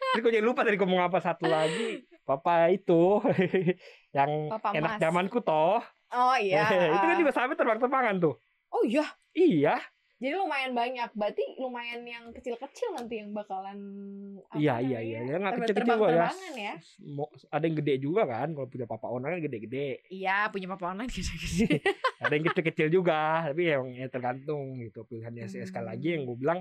Jadi 0.09 0.19
gue 0.19 0.31
jadi 0.31 0.41
lupa 0.41 0.61
tadi 0.61 0.75
ngomong 0.75 1.01
apa 1.03 1.19
satu 1.19 1.45
lagi 1.45 2.01
papa 2.23 2.67
itu 2.67 3.21
yang 4.17 4.49
Papa 4.49 4.71
enak 4.71 4.91
Mas. 4.95 4.99
zamanku 4.99 5.39
toh 5.39 5.81
Oh 6.09 6.33
iya. 6.35 6.65
itu 6.89 7.05
kan 7.05 7.15
juga 7.15 7.31
sahamnya 7.31 7.55
terbang-terbangan 7.55 8.15
tuh 8.19 8.35
Oh 8.69 8.83
iya. 8.83 9.05
iya 9.31 9.77
Jadi 10.19 10.35
lumayan 10.35 10.75
banyak. 10.75 11.15
Berarti 11.15 11.55
lumayan 11.55 12.03
yang 12.03 12.27
kecil-kecil 12.29 12.91
nanti 12.91 13.17
yang 13.17 13.31
bakalan 13.31 13.79
Iya, 14.51 14.83
iya, 14.83 14.99
iya. 14.99 15.19
Yang 15.23 15.39
nggak 15.39 15.53
terbang- 15.55 15.59
kecil-kecil 15.63 15.95
juga 15.95 16.09
ya. 16.11 16.27
ya. 16.59 16.73
Ada 17.49 17.63
yang 17.63 17.75
gede 17.77 17.93
juga 17.99 18.21
kan 18.25 18.47
kalau 18.51 18.67
punya 18.67 18.83
papa 18.85 19.07
online 19.07 19.33
kan 19.33 19.43
gede-gede 19.45 19.87
Iya, 20.07 20.49
punya 20.49 20.67
papa 20.67 20.91
online 20.91 21.07
gitu-gitu. 21.09 21.71
ada 22.19 22.31
yang 22.31 22.45
kecil-kecil 22.45 22.87
juga 22.91 23.19
tapi 23.47 23.63
yang 23.65 23.85
ya 23.89 24.07
tergantung 24.07 24.81
gitu 24.81 25.01
pilihannya 25.03 25.45
sih 25.45 25.63
sekali 25.63 25.85
Hmm. 25.85 25.91
lagi 25.93 26.07
yang 26.11 26.23
gue 26.25 26.37
bilang 26.37 26.59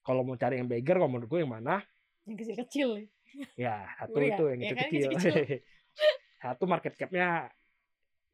kalau 0.00 0.22
mau 0.22 0.34
cari 0.34 0.56
yang 0.56 0.66
beggar 0.66 0.96
kalau 0.96 1.10
menurut 1.10 1.28
gue 1.28 1.40
yang 1.40 1.52
mana 1.52 1.82
yang 2.24 2.36
kecil-kecil. 2.36 3.08
ya 3.54 3.84
satu 3.96 4.18
itu 4.18 4.44
yang 4.48 4.60
ya 4.60 4.72
kan, 4.72 4.88
kecil-kecil 4.88 5.34
satu 6.42 6.64
market 6.64 6.94
capnya 6.94 7.52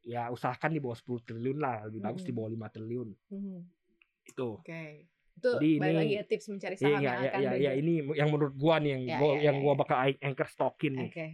ya 0.01 0.29
usahakan 0.29 0.69
di 0.69 0.79
bawah 0.79 0.93
10 0.93 1.25
triliun 1.25 1.57
lah 1.57 1.83
lebih 1.85 1.99
bagus 1.99 2.21
Hmm. 2.21 2.29
di 2.29 2.33
bawah 2.33 2.49
5 2.49 2.69
triliun 2.71 3.09
Hmm, 3.27 3.59
itu 4.23 4.47
Oke. 4.55 5.09
Itu 5.35 5.51
Jadi 5.51 5.69
ini- 5.75 5.97
lagi 5.99 6.15
ya 6.15 6.23
tips 6.23 6.45
mencari 6.47 6.75
saham 6.75 6.95
iya, 6.95 6.95
yang 6.95 7.19
iya, 7.19 7.27
akan 7.27 7.39
iya, 7.41 7.51
iya, 7.57 7.71
ini 7.75 7.93
yang 8.13 8.29
menurut 8.29 8.55
gua 8.55 8.79
nih 8.79 8.91
yang 8.93 9.03
Ya, 9.03 9.17
gua 9.17 9.31
ya, 9.33 9.41
yang 9.43 9.55
ya, 9.55 9.61
gua 9.61 9.73
ya. 9.73 9.77
bakal 9.77 9.97
anchor 10.23 10.47
stockin 10.47 10.93
nih. 10.95 11.09
Oke. 11.11 11.27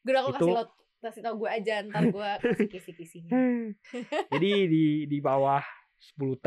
Gue 0.00 0.12
aku 0.14 0.30
Itu- 0.30 0.38
kasih 0.38 0.54
lo 0.54 0.64
kasih 1.00 1.20
tau 1.20 1.34
gue 1.34 1.50
aja 1.50 1.74
ntar 1.82 2.02
gue 2.06 2.28
kasih 2.46 2.68
kisi-kisinya. 2.70 3.34
Jadi 4.30 4.50
di 4.68 4.84
di 5.06 5.18
bawah 5.18 5.58
10 5.98 6.38
T 6.38 6.46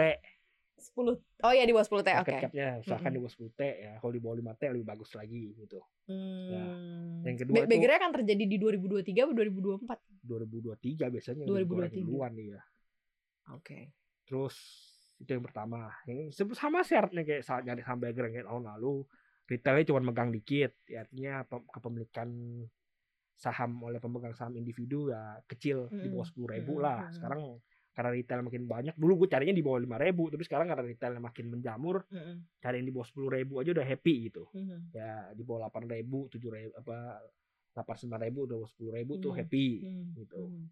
10 0.75 1.15
oh 1.17 1.53
ya 1.55 1.63
di 1.63 1.71
bawah 1.71 1.87
10 1.87 2.03
T 2.03 2.09
oke. 2.11 2.15
market 2.19 2.35
capnya 2.47 2.67
usahakan 2.83 3.03
Mm-mm. 3.07 3.15
di 3.15 3.19
bawah 3.23 3.33
10 3.33 3.51
T 3.55 3.61
ya. 3.63 3.93
Kalau 3.99 4.11
di 4.13 4.21
bawah 4.21 4.35
5 4.35 4.59
T 4.59 4.61
lebih 4.75 4.87
bagus 4.87 5.09
lagi 5.15 5.43
gitu. 5.55 5.79
Hmm. 6.05 7.23
Yang 7.23 7.35
kedua 7.47 7.55
Be- 7.63 7.67
begernya 7.71 7.97
akan 8.03 8.11
terjadi 8.21 8.43
di 8.45 8.57
2023 8.59 9.25
atau 9.25 9.33
2024 9.33 9.99
2023 10.25 11.13
biasanya 11.13 11.43
2023. 11.47 11.95
2023 11.95 11.99
duluan 12.01 12.33
ya 12.35 12.61
oke. 13.53 13.79
Terus 14.25 14.55
itu 15.15 15.29
yang 15.31 15.45
pertama. 15.45 15.95
Yang 16.09 16.35
sama 16.57 16.83
syaratnya 16.83 17.23
kayak 17.23 17.43
saat 17.45 17.63
nyari 17.63 17.81
saham 17.85 17.99
Bagger 18.03 18.27
kayak 18.29 18.47
tahun 18.49 18.63
lalu. 18.75 19.07
Retailnya 19.45 19.85
cuma 19.85 20.01
megang 20.01 20.33
dikit. 20.33 20.73
Ya, 20.89 21.05
artinya 21.05 21.45
pe- 21.45 21.69
kepemilikan 21.69 22.29
saham 23.35 23.77
oleh 23.83 23.99
pemegang 23.99 24.33
saham 24.33 24.55
individu 24.55 25.11
ya 25.11 25.37
kecil 25.45 25.91
di 25.91 26.07
bawah 26.07 26.23
sepuluh 26.25 26.55
ribu 26.55 26.79
Mm-mm, 26.79 26.85
lah. 26.87 26.99
Mm-mm. 27.05 27.15
sekarang 27.15 27.41
karena 27.95 28.11
retail 28.11 28.43
makin 28.43 28.67
banyak 28.67 28.95
dulu 28.99 29.23
gue 29.23 29.29
carinya 29.31 29.55
di 29.55 29.63
bawah 29.63 29.79
lima 29.79 29.95
ribu 29.95 30.27
tapi 30.27 30.43
sekarang 30.43 30.67
karena 30.67 30.83
retailnya 30.83 31.23
makin 31.23 31.45
menjamur 31.47 32.03
Mm-mm. 32.11 32.43
cari 32.59 32.75
yang 32.83 32.87
di 32.91 32.93
bawah 32.93 33.07
sepuluh 33.07 33.29
ribu 33.31 33.63
aja 33.63 33.71
udah 33.71 33.87
happy 33.87 34.13
gitu 34.27 34.43
Mhm. 34.51 34.79
ya 34.91 35.31
di 35.31 35.41
bawah 35.47 35.65
delapan 35.65 35.83
ribu 35.87 36.27
tujuh 36.27 36.49
ribu 36.51 36.71
apa 36.75 37.23
delapan 37.71 37.95
sembilan 37.95 38.21
ribu 38.27 38.39
udah 38.51 38.57
sepuluh 38.67 38.91
ribu 38.99 39.13
tuh 39.17 39.31
Hmm. 39.31 39.39
happy 39.39 39.67
Mhm. 39.79 40.05
gitu 40.19 40.41
Mhm. 40.51 40.65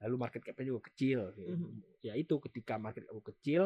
lalu 0.00 0.14
market 0.16 0.40
capnya 0.40 0.64
juga 0.72 0.82
kecil 0.88 1.18
gitu. 1.36 1.52
Mhm. 1.52 1.82
ya 2.00 2.14
itu 2.16 2.34
ketika 2.40 2.80
market 2.80 3.04
cap 3.04 3.20
kecil 3.20 3.62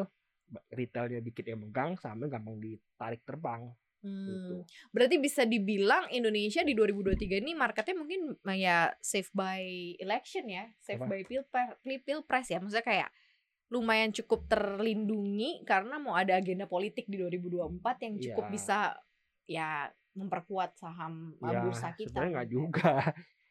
retailnya 0.69 1.23
dikit 1.23 1.45
yang 1.47 1.61
megang 1.63 1.95
sahamnya 1.95 2.27
gampang 2.27 2.57
ditarik 2.59 3.21
terbang 3.23 3.71
gitu 4.05 4.53
Hmm. 4.55 4.61
Berarti 4.93 5.17
bisa 5.17 5.43
dibilang 5.43 6.05
Indonesia 6.13 6.61
di 6.61 6.77
2023 6.77 7.41
ini 7.41 7.57
marketnya 7.57 7.97
mungkin 7.97 8.37
ya 8.53 8.93
safe 9.01 9.33
by 9.33 9.61
election 9.97 10.45
ya, 10.45 10.69
safe 10.77 11.01
Apa? 11.01 11.09
by 11.09 11.21
pilpres, 11.25 11.73
pilpres 12.05 12.47
ya. 12.47 12.61
Maksudnya 12.61 12.85
kayak 12.85 13.09
lumayan 13.73 14.13
cukup 14.13 14.45
terlindungi 14.45 15.65
karena 15.65 15.97
mau 15.97 16.13
ada 16.13 16.37
agenda 16.37 16.69
politik 16.69 17.09
di 17.09 17.17
2024 17.17 18.05
yang 18.05 18.13
cukup 18.21 18.45
Iya. 18.45 18.53
bisa 18.53 18.77
ya 19.45 19.69
memperkuat 20.15 20.77
saham 20.77 21.33
ya 21.41 21.59
bursa 21.59 21.89
kita. 21.91 22.13
sebenarnya 22.13 22.31
nggak 22.39 22.47
gitu. 22.47 22.55
juga 22.61 22.91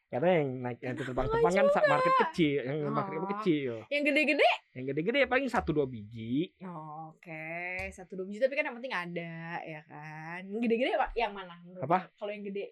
karena 0.07 0.29
yang 0.37 0.49
naik 0.61 0.79
yang 0.79 0.95
terbang-terbang 1.01 1.53
kan 1.53 1.67
market 1.89 2.15
kecil 2.29 2.59
yang 2.63 2.79
market 2.89 3.17
Oh. 3.17 3.29
kecil 3.35 3.73
Yang 3.89 4.03
gede-gede? 4.09 4.51
yang 4.73 4.85
gede-gede 4.87 5.21
paling 5.25 5.47
satu 5.47 5.71
dua 5.73 5.87
biji 5.87 6.51
Oh, 6.61 7.11
Oke, 7.11 7.47
satu 7.91 8.15
dua 8.15 8.25
biji 8.25 8.39
tapi 8.39 8.53
kan 8.53 8.65
yang 8.65 8.75
penting 8.75 8.91
ada 8.91 9.35
ya 9.61 9.81
kan. 9.85 10.45
Yang 10.45 10.61
gede-gede 10.63 10.93
Pak, 10.95 11.11
yang 11.15 11.33
mana? 11.33 11.55
menurut 11.61 11.83
Apa? 11.83 12.11
Kalau 12.15 12.31
yang 12.31 12.43
gede, 12.43 12.65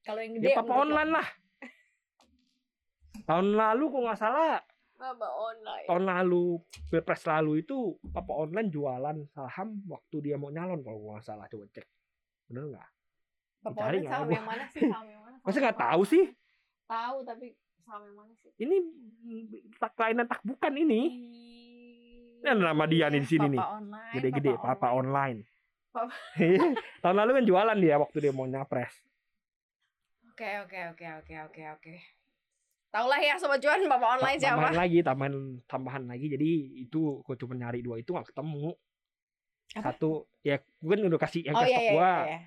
kalau 0.00 0.20
yang 0.20 0.32
gede 0.34 0.48
ya 0.48 0.56
papa 0.56 0.72
online 0.74 1.10
lah 1.10 1.26
tahun 3.22 3.46
lalu 3.52 3.84
kok 3.86 4.00
nggak 4.02 4.18
salah 4.18 4.58
Papa 4.92 5.26
online. 5.26 5.86
tahun 5.86 6.04
lalu 6.06 6.60
pilpres 6.86 7.24
lalu 7.24 7.52
itu 7.60 7.76
papa 8.06 8.32
online 8.34 8.68
jualan 8.68 9.16
saham 9.26 9.80
waktu 9.86 10.16
dia 10.20 10.36
mau 10.36 10.48
nyalon 10.48 10.80
kalau 10.80 10.98
gua 10.98 11.10
nggak 11.16 11.26
salah 11.26 11.46
coba 11.46 11.64
cek 11.70 11.86
bener 12.46 12.64
nggak 12.70 12.88
Papa 13.60 13.76
online 13.82 14.04
saham 14.06 14.28
yang 14.30 14.44
mana 14.44 14.64
sih? 14.66 14.80
Saham 14.82 15.06
yang 15.06 15.20
mana? 15.20 15.36
masa 15.44 15.56
nggak 15.58 15.78
tahu 15.78 16.02
sih 16.04 16.24
Tahu 16.90 17.16
tapi 17.22 17.46
saham 17.80 18.02
yang 18.02 18.16
mana 18.16 18.32
sih? 18.36 18.50
ini 18.58 18.76
tak 19.76 19.94
lain 19.96 20.22
tak 20.24 20.42
bukan 20.42 20.72
ini 20.74 21.00
Ini 22.40 22.48
ada 22.48 22.62
nama 22.66 22.84
dia 22.84 23.06
nih 23.06 23.20
di 23.20 23.28
sini 23.28 23.46
Papa 23.46 23.52
nih. 23.52 23.62
Online, 23.62 24.12
gede-gede 24.12 24.52
papa 24.56 24.88
online 24.90 25.38
Papa- 25.88 26.18
tahun 27.02 27.16
lalu 27.16 27.30
kan 27.32 27.44
jualan 27.46 27.78
dia 27.78 27.94
waktu 27.96 28.16
dia 28.20 28.32
mau 28.32 28.44
nyapres 28.44 28.90
Oke 30.26 30.48
oke 30.58 30.78
oke 30.90 31.06
oke 31.20 31.34
oke 31.46 31.62
oke. 31.70 31.94
Tahu 32.90 33.06
lah 33.06 33.20
ya 33.20 33.36
sobat 33.36 33.60
cuan 33.60 33.84
Papa 33.86 34.06
online 34.10 34.34
Ta- 34.34 34.50
tambahan 34.50 34.66
siapa? 34.66 34.80
lagi 34.80 34.98
tambahan 35.00 35.34
tambahan 35.64 36.02
lagi 36.06 36.26
jadi 36.28 36.50
itu 36.80 37.00
gue 37.20 37.36
cuma 37.36 37.54
nyari 37.54 37.80
dua 37.80 37.96
itu 37.96 38.10
nggak 38.10 38.26
ketemu 38.26 38.72
Apa? 39.70 39.92
satu 39.92 40.10
ya 40.40 40.56
gue 40.58 40.90
kan 40.90 41.06
udah 41.06 41.20
kasih 41.20 41.44
yang 41.44 41.54
Oh 41.54 41.60
ke 41.60 41.68
iya 41.68 41.76
stok 41.76 41.84
iya 41.84 41.92
gua 41.92 42.12
iya. 42.24 42.38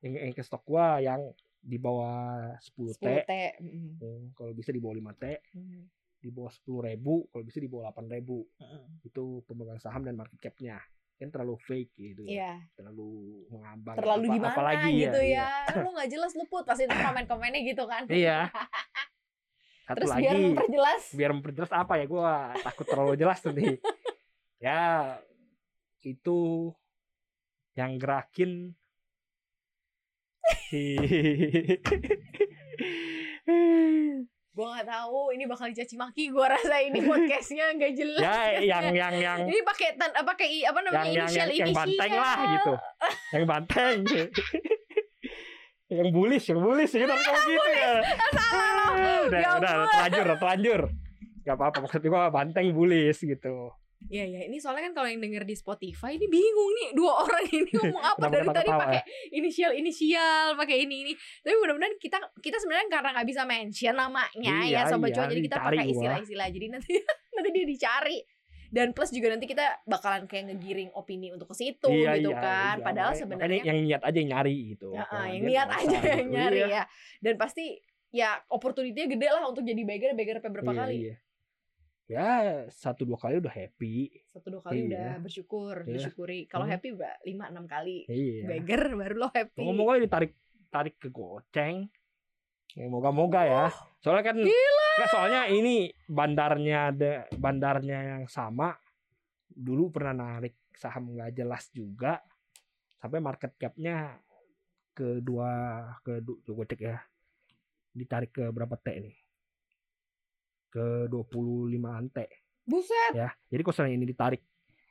yang, 0.00 0.12
yang 0.16 0.32
ke 0.32 0.42
stok 0.42 0.62
gua 0.64 0.86
yang 0.98 1.20
di 1.60 1.76
bawah 1.76 2.56
10 2.56 2.96
T 2.96 3.04
10 3.04 3.24
T. 3.24 3.32
Mm, 3.60 3.90
Hmm, 3.96 4.24
kalau 4.32 4.52
bisa 4.52 4.70
di 4.70 4.80
bawah 4.80 4.96
5 4.96 5.12
T 5.14 5.24
mm, 5.52 5.80
di 6.18 6.28
bawah 6.28 6.52
10 6.52 6.88
ribu 6.88 7.14
kalau 7.28 7.44
bisa 7.44 7.58
di 7.58 7.68
bawah 7.68 7.92
8 7.92 8.08
ribu 8.10 8.44
mm. 8.56 9.04
itu 9.04 9.24
pemegang 9.44 9.76
saham 9.76 10.00
dan 10.00 10.16
market 10.16 10.40
capnya 10.40 10.80
kan 11.14 11.28
terlalu 11.28 11.60
fake 11.60 11.92
gitu 11.94 12.24
ya 12.24 12.32
Iya, 12.32 12.52
terlalu 12.72 13.08
mengambang 13.48 13.92
terlalu 13.94 14.24
Apa- 14.24 14.34
gimana 14.34 14.52
apalagi 14.52 14.90
gitu 14.98 15.20
iya. 15.20 15.48
ya. 15.68 15.84
Lu 15.84 15.92
nggak 15.92 16.08
jelas 16.08 16.32
lu 16.32 16.44
put 16.48 16.64
pasti 16.64 16.88
itu 16.88 16.96
komen-komennya 16.96 17.60
gitu 17.60 17.84
kan. 17.84 18.08
Iya. 18.24 18.48
Satu 19.84 19.96
Terus 20.00 20.10
lagi 20.14 20.24
biar 20.24 20.36
memperjelas. 20.40 21.02
biar 21.12 21.30
memperjelas 21.34 21.72
apa 21.74 21.92
ya 21.98 22.06
gue 22.06 22.30
takut 22.62 22.86
terlalu 22.86 23.14
jelas 23.18 23.38
nanti 23.42 23.68
ya 24.64 24.80
itu 26.00 26.38
yang 27.74 27.98
gerakin 27.98 28.72
Gua 34.50 34.66
nggak 34.76 34.86
tahu 34.86 35.30
ini 35.34 35.46
bakal 35.46 35.70
dicaci 35.70 35.94
maki 35.94 36.30
gua 36.30 36.48
rasa 36.52 36.82
ini 36.82 37.00
podcastnya 37.08 37.72
nggak 37.74 37.92
jelas. 37.94 38.22
ya 38.22 38.60
yang 38.60 38.94
yang 38.94 39.14
yang. 39.18 39.40
Ini 39.46 39.62
pakai 39.62 39.96
tan 39.98 40.10
apa 40.14 40.34
kayak 40.34 40.70
apa 40.70 40.78
yang 40.82 40.86
namanya 40.90 41.06
yang 41.06 41.14
yang, 41.14 41.26
inisial 41.26 41.50
yang 41.54 41.72
banteng 41.74 42.12
lah 42.12 42.38
gitu. 42.54 42.72
Yang 43.34 43.44
banteng. 43.46 43.94
Yang 45.90 46.14
bulis 46.14 46.46
yang 46.46 46.62
bulis 46.62 46.90
gitu. 46.94 47.02
Kalau 47.02 47.42
gitu. 47.50 47.70
ya 47.74 47.90
udah 49.26 49.40
Ya 49.42 49.50
udah 49.58 49.90
terlanjur 49.90 50.38
terlanjur 50.38 50.80
Gak 51.42 51.58
apa-apa 51.58 51.82
maksudnya 51.82 52.14
gua 52.14 52.30
banteng 52.30 52.70
bulis 52.70 53.18
gitu 53.18 53.74
Iya 54.10 54.26
ya, 54.26 54.40
ini 54.50 54.58
soalnya 54.58 54.90
kan 54.90 54.94
kalau 54.98 55.08
yang 55.08 55.22
denger 55.22 55.46
di 55.46 55.54
Spotify 55.54 56.18
ini 56.18 56.26
bingung 56.26 56.70
nih 56.74 56.88
dua 56.98 57.14
orang 57.24 57.46
ini 57.46 57.70
ngomong 57.70 58.02
apa 58.02 58.26
dari 58.26 58.48
tadi 58.50 58.66
pakai 58.66 59.00
inisial 59.30 59.70
inisial, 59.70 60.58
pakai 60.58 60.82
ini 60.82 61.06
ini. 61.06 61.12
Tapi 61.14 61.54
mudah-mudahan 61.54 61.94
kita 61.94 62.18
kita 62.42 62.58
sebenarnya 62.58 62.90
karena 62.90 63.14
nggak 63.14 63.28
bisa 63.30 63.42
mention 63.46 63.94
namanya 63.94 64.66
Iya, 64.66 64.82
ya 64.82 64.90
sobat 64.90 65.14
iya, 65.14 65.16
cuan 65.16 65.28
jadi 65.30 65.42
kita 65.46 65.56
pakai 65.62 65.86
istilah-istilah. 65.94 66.48
Jadi 66.50 66.66
nanti 66.74 66.92
nanti 67.38 67.48
dia 67.54 67.64
dicari. 67.64 68.18
Dan 68.70 68.94
plus 68.94 69.10
juga 69.10 69.34
nanti 69.34 69.50
kita 69.50 69.82
bakalan 69.82 70.30
kayak 70.30 70.54
ngegiring 70.54 70.90
opini 70.94 71.30
untuk 71.34 71.50
ke 71.50 71.58
situ 71.58 71.90
Iya, 71.90 72.18
gitu 72.22 72.30
iya, 72.30 72.38
kan. 72.38 72.76
iya. 72.78 72.86
Padahal 72.86 73.12
sebenarnya 73.14 73.62
yang 73.66 73.78
niat 73.82 74.02
aja 74.02 74.14
yang 74.14 74.30
nyari 74.30 74.54
gitu 74.74 74.94
Ya, 74.94 75.06
Kalau 75.06 75.26
yang 75.26 75.42
nggak 75.42 75.70
aja 75.86 75.98
yang 76.02 76.18
gitu. 76.26 76.34
nyari 76.34 76.58
Iya. 76.62 76.66
ya. 76.70 76.82
Dan 77.18 77.34
pasti 77.34 77.78
ya 78.10 78.38
opportunity-nya 78.46 79.06
gede 79.06 79.26
lah 79.30 79.46
untuk 79.46 79.62
jadi 79.62 79.82
beggar 79.82 80.14
beggar 80.14 80.38
berapa 80.42 80.70
Iya, 80.70 80.78
kali? 80.82 80.94
iya. 80.98 81.14
Ya 82.10 82.26
satu 82.74 83.06
dua 83.06 83.14
kali 83.14 83.38
udah 83.38 83.54
happy. 83.54 84.10
Satu 84.34 84.50
dua 84.50 84.62
kali 84.66 84.82
Iya. 84.82 84.86
udah 84.90 85.10
bersyukur, 85.22 85.86
Iya. 85.86 85.94
disyukuri. 85.94 86.50
Kalau 86.50 86.66
Hmm. 86.66 86.74
happy 86.74 86.88
udah 86.90 87.12
lima 87.22 87.46
enam 87.46 87.70
kali. 87.70 88.02
Iya. 88.04 88.50
Beggar 88.50 88.82
baru 88.90 89.14
lo 89.14 89.28
happy. 89.30 89.62
Ngomong-ngomong 89.62 90.02
ditarik 90.02 90.34
tarik 90.68 90.98
ke 90.98 91.06
goceng. 91.06 91.86
Ya, 92.74 92.86
moga-moga 92.86 93.42
ya. 93.42 93.64
Soalnya 93.98 94.24
kan 94.26 94.36
nggak, 94.38 95.08
soalnya 95.08 95.46
ini 95.46 95.90
bandarnya 96.06 96.90
ada 96.90 97.12
bandarnya 97.34 97.98
yang 98.10 98.24
sama. 98.26 98.74
Dulu 99.46 99.90
pernah 99.90 100.14
narik 100.14 100.58
saham 100.74 101.14
nggak 101.14 101.30
jelas 101.32 101.70
juga. 101.70 102.18
Sampai 102.98 103.18
market 103.18 103.54
capnya 103.54 104.18
ke 104.90 105.22
dua 105.22 105.50
ke 106.02 106.18
du- 106.18 106.42
gue 106.42 106.66
cek 106.66 106.80
ya. 106.80 106.98
Ditarik 107.90 108.34
ke 108.34 108.50
berapa 108.50 108.74
T 108.74 108.98
nih? 108.98 109.14
Ke 110.70 111.10
25-an 111.10 112.06
T. 112.08 112.18
Buset. 112.62 113.12
ya. 113.12 113.30
Jadi 113.50 113.62
kalau 113.66 113.90
ini 113.90 114.06
ditarik 114.06 114.42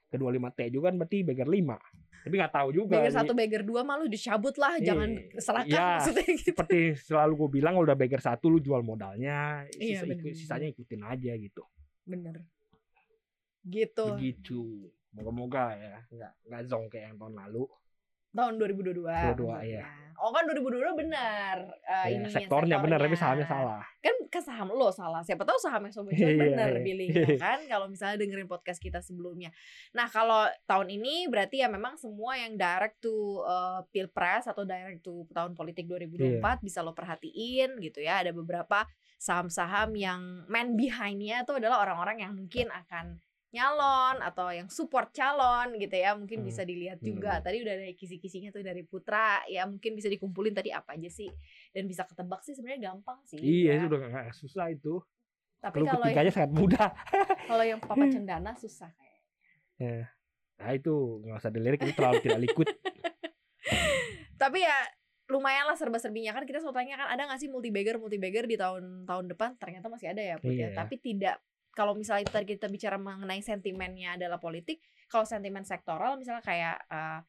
ke 0.10 0.18
25 0.18 0.52
T 0.52 0.60
juga 0.70 0.92
kan 0.92 0.96
berarti 1.00 1.18
beggar 1.24 1.48
5. 1.48 1.80
Tapi 2.20 2.34
nggak 2.36 2.52
tahu 2.52 2.70
juga. 2.76 3.00
Jadi 3.00 3.16
satu, 3.16 3.32
beggar 3.32 3.64
dua 3.64 3.82
malu 3.88 4.12
dicabut 4.12 4.52
lah, 4.60 4.76
Iya. 4.76 4.92
jangan 4.92 5.10
serakah 5.40 5.72
Iya. 5.72 5.88
maksudnya 5.96 6.26
gitu. 6.36 6.48
seperti 6.52 6.80
selalu 7.00 7.34
gue 7.40 7.50
bilang 7.56 7.80
kalau 7.80 7.86
udah 7.88 7.96
beggar 7.96 8.20
satu 8.20 8.52
lu 8.52 8.60
jual 8.60 8.84
modalnya, 8.84 9.64
Iya, 9.80 10.04
sisa, 10.04 10.06
ikut- 10.06 10.20
bener. 10.20 10.36
sisanya 10.36 10.68
ikutin 10.68 11.02
aja 11.08 11.32
gitu. 11.40 11.64
Bener. 12.04 12.36
Gitu. 13.64 14.06
Begitu. 14.16 14.62
Moga-moga 15.10 15.74
ya 15.74 15.96
nggak 16.12 16.32
nggak 16.44 16.62
zong 16.68 16.86
kayak 16.92 17.06
yang 17.14 17.18
tahun 17.18 17.36
lalu. 17.40 17.64
Tahun 18.32 18.54
2022. 18.56 19.06
22, 19.06 19.08
maksudnya. 19.08 19.62
iya. 19.64 19.86
Oh 20.20 20.36
kan 20.36 20.44
2022 20.44 21.00
benar. 21.00 21.64
Eh, 21.80 22.12
Ya, 22.12 22.20
ininya, 22.20 22.28
sektornya 22.28 22.76
benar 22.84 23.00
tapi 23.00 23.16
sahamnya 23.16 23.48
salah. 23.48 23.80
Kan 24.04 24.12
ke 24.28 24.44
saham 24.44 24.68
lo 24.68 24.92
salah. 24.92 25.24
Siapa 25.24 25.48
tahu 25.48 25.56
sahamnya 25.56 25.96
sobat 25.96 26.12
cuan 26.12 26.36
benar 26.36 26.76
iya. 26.76 26.84
pilihnya 26.84 27.24
kan 27.40 27.64
kalau 27.72 27.88
misalnya 27.88 28.20
dengerin 28.20 28.44
podcast 28.44 28.84
kita 28.84 29.00
sebelumnya. 29.00 29.48
Nah, 29.96 30.12
kalau 30.12 30.44
tahun 30.68 30.92
ini 30.92 31.32
berarti 31.32 31.64
ya 31.64 31.72
memang 31.72 31.96
semua 31.96 32.36
yang 32.36 32.60
direct 32.60 33.00
to 33.00 33.40
uh, 33.48 33.80
Pilpres 33.96 34.44
atau 34.52 34.68
direct 34.68 35.08
to 35.08 35.24
tahun 35.32 35.56
politik 35.56 35.88
2024 35.88 36.20
Iya. 36.44 36.60
bisa 36.60 36.84
lo 36.84 36.92
perhatiin 36.92 37.80
gitu 37.80 38.04
ya. 38.04 38.20
Ada 38.20 38.36
beberapa 38.36 38.84
saham-saham 39.16 39.96
yang 39.96 40.20
man 40.52 40.76
behind-nya 40.76 41.48
itu 41.48 41.56
adalah 41.56 41.80
orang-orang 41.80 42.28
yang 42.28 42.36
mungkin 42.36 42.68
akan 42.76 43.24
nyalon 43.50 44.22
atau 44.22 44.54
yang 44.54 44.70
support 44.70 45.10
calon 45.10 45.74
gitu 45.76 45.92
ya 45.92 46.14
mungkin 46.14 46.42
Hmm, 46.42 46.48
bisa 46.48 46.62
dilihat 46.62 47.02
bener, 47.02 47.10
juga 47.10 47.32
tadi 47.42 47.66
udah 47.66 47.74
ada 47.74 47.90
kisi-kisinya 47.94 48.50
tuh 48.50 48.62
dari 48.62 48.86
Putra 48.86 49.42
ya 49.46 49.66
mungkin 49.66 49.98
bisa 49.98 50.06
dikumpulin 50.06 50.54
tadi 50.54 50.70
apa 50.70 50.94
aja 50.94 51.10
sih 51.10 51.34
dan 51.72 51.90
bisa 51.90 52.06
ketebak 52.06 52.46
sih 52.46 52.54
sebenarnya 52.54 52.94
gampang 52.94 53.18
sih 53.26 53.42
Iya 53.42 53.74
ya. 53.74 53.78
itu 53.82 53.86
udah 53.90 54.00
nggak 54.06 54.28
susah 54.34 54.70
itu. 54.70 55.02
tapi 55.60 55.76
Kalau 55.76 55.92
kalau 55.92 56.06
ketiganya 56.06 56.32
sangat 56.32 56.52
mudah. 56.54 56.88
kalau 57.50 57.64
yang 57.66 57.82
papa 57.82 58.06
cendana 58.14 58.54
susah 58.56 58.90
kayak 58.94 59.18
Ya. 59.76 60.12
Nah 60.56 60.72
itu 60.72 60.94
nggak 61.24 61.40
usah 61.40 61.50
dilirik 61.50 61.80
itu 61.82 61.94
terlalu 61.96 62.20
tidak 62.22 62.40
liquid. 62.42 62.68
Tapi 64.42 64.60
ya 64.60 64.78
lumayan 65.30 65.66
lah 65.66 65.78
serba-serbinya 65.78 66.34
kan 66.34 66.44
kita 66.44 66.58
selalu 66.58 66.76
tanya 66.76 66.96
kan 66.98 67.08
ada 67.08 67.30
nggak 67.30 67.38
sih 67.38 67.48
multi 67.48 67.70
bagger 67.70 67.96
multi 67.96 68.18
bagger 68.18 68.44
di 68.44 68.58
tahun 68.58 69.06
tahun 69.06 69.26
depan 69.30 69.56
ternyata 69.56 69.86
masih 69.88 70.10
ada 70.10 70.22
ya 70.22 70.36
Put 70.38 70.52
ya. 70.52 70.68
Iya. 70.68 70.76
Tapi 70.76 70.96
tidak 70.98 71.38
kalau 71.76 71.94
misalnya 71.94 72.28
tadi 72.28 72.56
kita 72.58 72.68
bicara 72.68 72.98
mengenai 73.00 73.40
sentimennya 73.40 74.16
adalah 74.20 74.38
politik, 74.38 74.82
kalau 75.08 75.26
sentimen 75.26 75.64
sektoral 75.64 76.18
misalnya 76.18 76.44
kayak 76.44 76.78
uh, 76.90 77.20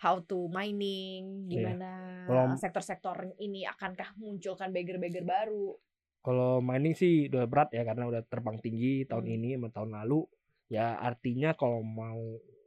how 0.00 0.20
to 0.20 0.48
mining, 0.52 1.48
Iya. 1.48 1.72
gimana 1.72 1.90
uh, 2.28 2.56
sektor-sektor 2.56 3.32
ini 3.40 3.64
akankah 3.64 4.12
munculkan 4.20 4.68
bagger-bagger 4.72 5.24
baru? 5.24 5.72
Kalau 6.20 6.58
mining 6.58 6.92
sih 6.92 7.30
udah 7.30 7.46
berat 7.46 7.70
ya 7.70 7.86
karena 7.86 8.10
udah 8.10 8.22
terbang 8.26 8.58
tinggi 8.58 9.06
tahun 9.06 9.24
Hmm. 9.24 9.34
ini 9.40 9.48
sama 9.56 9.68
tahun 9.70 9.90
lalu. 9.94 10.20
Ya 10.66 10.98
artinya 10.98 11.54
kalau 11.54 11.86
mau 11.86 12.18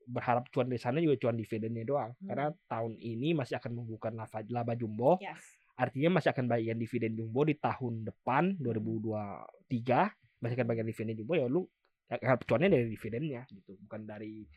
berharap 0.09 0.50
cuan 0.50 0.71
dari 0.71 0.81
sana 0.81 0.98
juga 1.03 1.19
cuan 1.21 1.36
dividennya 1.38 1.83
doang. 1.86 2.12
Hmm. 2.17 2.27
Karena 2.31 2.48
tahun 2.65 2.95
ini 2.98 3.36
masih 3.36 3.59
akan 3.59 3.83
membuka 3.83 4.09
laba, 4.09 4.39
laba 4.48 4.74
jumbo. 4.74 5.19
Yes. 5.19 5.43
Artinya 5.75 6.19
masih 6.19 6.31
akan 6.31 6.48
bagian 6.48 6.75
dividen 6.79 7.15
jumbo 7.15 7.43
di 7.48 7.55
tahun 7.55 8.03
depan 8.07 8.57
2023 8.59 10.12
akan 10.39 10.67
bagian 10.67 10.88
dividen 10.88 11.15
jumbo 11.19 11.36
ya 11.36 11.51
lu 11.51 11.67
harap 12.10 12.41
cuannya 12.48 12.74
dari 12.74 12.88
dividennya 12.89 13.46
gitu, 13.53 13.77
bukan 13.86 14.01
dari 14.08 14.48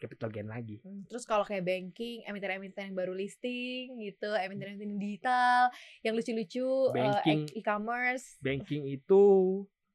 capital 0.00 0.32
gain 0.32 0.48
lagi. 0.48 0.80
Hmm, 0.80 1.04
Terus 1.06 1.28
kalau 1.28 1.44
kayak 1.44 1.62
banking, 1.62 2.24
emiten-emiten 2.24 2.90
yang 2.90 2.96
baru 2.96 3.12
listing 3.12 4.00
gitu, 4.00 4.32
emiten-emiten 4.32 4.96
digital, 4.96 5.68
yang 6.00 6.16
lucu-lucu, 6.16 6.64
uh, 6.64 6.90
Banking. 6.90 7.52
e- 7.52 7.60
e-commerce. 7.60 8.40
Banking 8.40 8.88
itu 8.88 9.22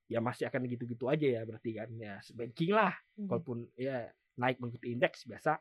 ya 0.07 0.23
masih 0.23 0.47
akan 0.47 0.63
gitu-gitu 0.71 1.11
aja 1.11 1.27
ya 1.27 1.41
berarti 1.43 1.75
kan 1.75 1.91
ya 1.99 2.23
banking 2.31 2.71
lah 2.71 2.95
Mhm. 3.19 3.27
kalaupun 3.27 3.67
ya 3.75 4.07
naik 4.39 4.55
mengikuti 4.55 4.95
indeks 4.95 5.27
biasa 5.27 5.59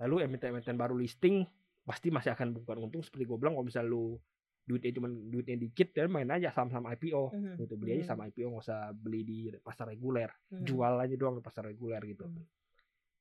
lalu 0.00 0.24
emiten-emiten 0.24 0.80
baru 0.80 0.96
listing 0.96 1.44
pasti 1.84 2.08
masih 2.08 2.32
akan 2.32 2.56
bukan 2.56 2.80
untung 2.80 3.04
seperti 3.04 3.28
gue 3.28 3.36
bilang 3.36 3.52
kalau 3.52 3.68
misal 3.68 3.84
lu 3.84 4.16
duitnya 4.70 4.94
cuma 4.94 5.10
duitnya 5.10 5.58
dikit 5.58 5.90
dan 5.90 6.06
main 6.06 6.30
aja 6.30 6.54
saham-saham 6.54 6.86
IPO 6.86 7.34
Mhm. 7.34 7.54
gitu 7.58 7.74
beli 7.74 7.90
aja 7.98 8.02
Mhm. 8.06 8.08
saham 8.08 8.22
IPO 8.22 8.46
nggak 8.46 8.62
usah 8.62 8.80
beli 8.94 9.20
di 9.22 9.38
pasar 9.58 9.90
reguler 9.90 10.30
Mhm. 10.54 10.62
jual 10.62 10.94
aja 10.96 11.14
doang 11.18 11.34
di 11.34 11.42
pasar 11.42 11.66
reguler 11.66 11.98
gitu 12.06 12.22
Mhm. 12.24 12.42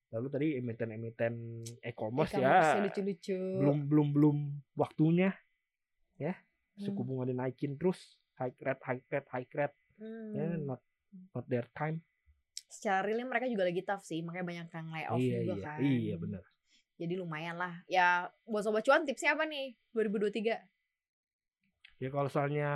lalu 0.10 0.28
tadi 0.30 0.48
emiten-emiten 0.58 1.34
e-commerce 1.82 2.34
E-commerce 2.34 2.70
ya 2.70 2.82
lucu-lucu. 2.86 3.38
belum 3.58 3.78
belum 3.86 4.08
belum 4.14 4.38
waktunya 4.74 5.34
ya 6.18 6.38
suku 6.78 7.02
Hmm. 7.02 7.08
bunga 7.10 7.26
dinaikin 7.28 7.74
terus 7.76 7.98
high 8.38 8.54
rate 8.62 8.84
high 8.86 9.02
rate 9.10 9.30
high 9.30 9.50
rate 9.52 9.76
Hmm. 9.98 10.34
ya 10.38 10.46
not 10.56 10.82
not 11.34 11.46
their 11.50 11.66
time 11.74 12.06
Secara 12.70 13.02
realnya 13.02 13.26
mereka 13.26 13.50
juga 13.50 13.66
lagi 13.66 13.82
tough 13.82 14.06
sih, 14.06 14.22
makanya 14.22 14.46
banyak 14.46 14.68
yang 14.70 14.88
layoff 14.94 15.18
iya 15.18 15.38
juga 15.42 15.54
iya 15.58 15.66
kan. 15.66 15.80
iya 15.82 16.16
benar 16.16 16.44
Jadi 17.00 17.14
lumayan 17.16 17.56
lah. 17.56 17.74
Ya 17.88 18.28
buat 18.46 18.62
sobat 18.62 18.84
cuan 18.84 19.08
tipsnya 19.08 19.34
apa 19.34 19.48
nih 19.48 19.74
2023? 19.90 20.60
Ya 22.00 22.10
kalau 22.10 22.28
soalnya 22.28 22.72